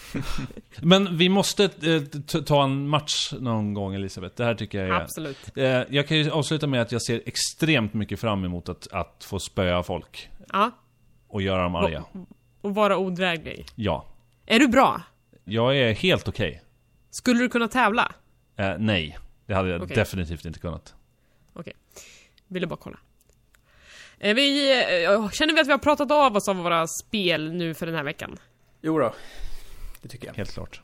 [0.82, 4.34] Men vi måste eh, ta en match någon gång Elisabeth.
[4.36, 5.00] Det här tycker jag är...
[5.02, 5.56] Absolut.
[5.56, 9.24] Eh, jag kan ju avsluta med att jag ser extremt mycket fram emot att, att
[9.24, 10.28] få spöa folk.
[10.52, 10.70] Ja,
[11.28, 12.04] Och göra dem arga.
[12.60, 13.66] och vara odräglig.
[13.74, 14.06] Ja.
[14.46, 15.02] Är du bra?
[15.44, 16.62] Jag är helt okej.
[17.10, 18.12] Skulle du kunna tävla?
[18.56, 19.18] Eh, nej.
[19.46, 19.96] Det hade jag Okej.
[19.96, 20.94] definitivt inte kunnat.
[21.52, 21.72] Okej.
[22.48, 22.98] Ville bara kolla.
[24.20, 24.70] Eh, Vi,
[25.04, 27.94] eh, känner vi att vi har pratat av oss av våra spel nu för den
[27.94, 28.36] här veckan?
[28.82, 29.14] Jo då.
[30.02, 30.34] Det tycker jag.
[30.34, 30.80] Helt klart.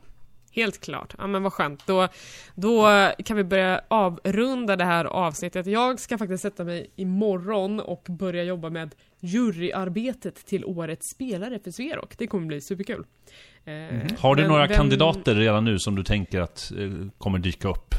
[0.51, 1.15] Helt klart.
[1.17, 1.87] Ja men vad skönt.
[1.87, 2.07] Då,
[2.55, 2.87] då
[3.25, 5.65] kan vi börja avrunda det här avsnittet.
[5.67, 11.71] Jag ska faktiskt sätta mig imorgon och börja jobba med juryarbetet till årets spelare för
[11.71, 12.17] Sverok.
[12.17, 13.05] Det kommer bli superkul.
[13.65, 13.73] Eh,
[14.19, 17.67] Har du men några vem- kandidater redan nu som du tänker att eh, kommer dyka
[17.69, 17.95] upp?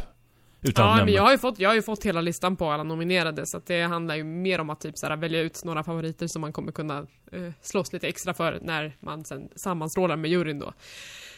[0.63, 2.83] Utan Ja, men jag har, ju fått, jag har ju fått hela listan på alla
[2.83, 6.27] nominerade så att det handlar ju mer om att typ såhär, välja ut några favoriter
[6.27, 10.59] som man kommer kunna eh, slåss lite extra för när man sen sammanstrålar med juryn
[10.59, 10.73] då.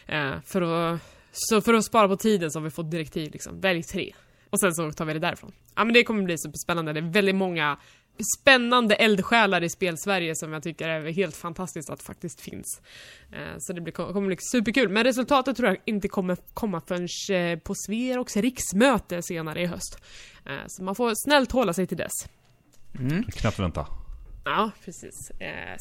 [0.06, 1.00] Eh, för, att,
[1.32, 4.12] så för att spara på tiden så har vi fått direktiv liksom, välj tre.
[4.50, 5.52] Och sen så tar vi det därifrån.
[5.74, 6.92] Ja men det kommer bli superspännande.
[6.92, 7.76] Det är väldigt många
[8.40, 12.80] spännande eldsjälar i spel-Sverige som jag tycker är helt fantastiskt att faktiskt finns.
[13.32, 14.88] Eh, Så det blir, kommer bli superkul.
[14.88, 17.08] Men resultatet tror jag inte kommer komma förrän
[17.52, 19.98] eh, på Sverox riksmöte senare i höst.
[20.46, 22.12] Eh, Så man får snällt hålla sig till dess.
[23.36, 23.86] Knappt vänta.
[24.44, 25.30] Ja, precis.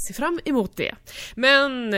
[0.07, 0.95] Se fram emot det.
[1.35, 1.93] Men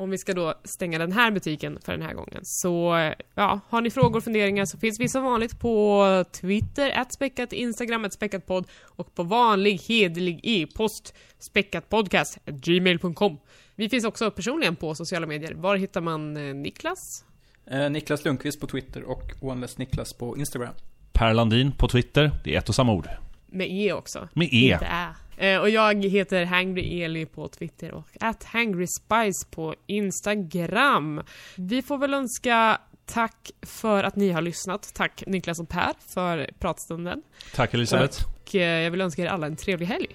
[0.00, 2.96] om vi ska då stänga den här butiken för den här gången så
[3.34, 8.10] ja, har ni frågor och funderingar så finns vi som vanligt på Twitter, späckat, Instagram,
[8.10, 13.38] späckatpodd och på vanlig hederlig e-post späckatpodcast.gmail.com
[13.74, 15.54] Vi finns också personligen på sociala medier.
[15.54, 17.24] Var hittar man eh, Niklas?
[17.66, 20.74] Eh, Niklas Lundqvist på Twitter och Oneless Niklas på Instagram.
[21.12, 23.08] Per Landin på Twitter, det är ett och samma ord.
[23.46, 24.28] Med E också.
[24.32, 24.72] Med E.
[24.72, 25.06] Inte Ä.
[25.40, 31.22] Eh, och jag heter Hangry Eli på Twitter och at Hangry Spice på Instagram.
[31.56, 34.94] Vi får väl önska tack för att ni har lyssnat.
[34.94, 37.22] Tack Niklas och Per för pratstunden.
[37.54, 38.24] Tack Elisabeth.
[38.28, 40.06] Och eh, jag vill önska er alla en trevlig helg.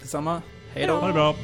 [0.00, 0.42] Detsamma.
[0.72, 0.96] Hej då.
[0.96, 1.34] Ha det bra.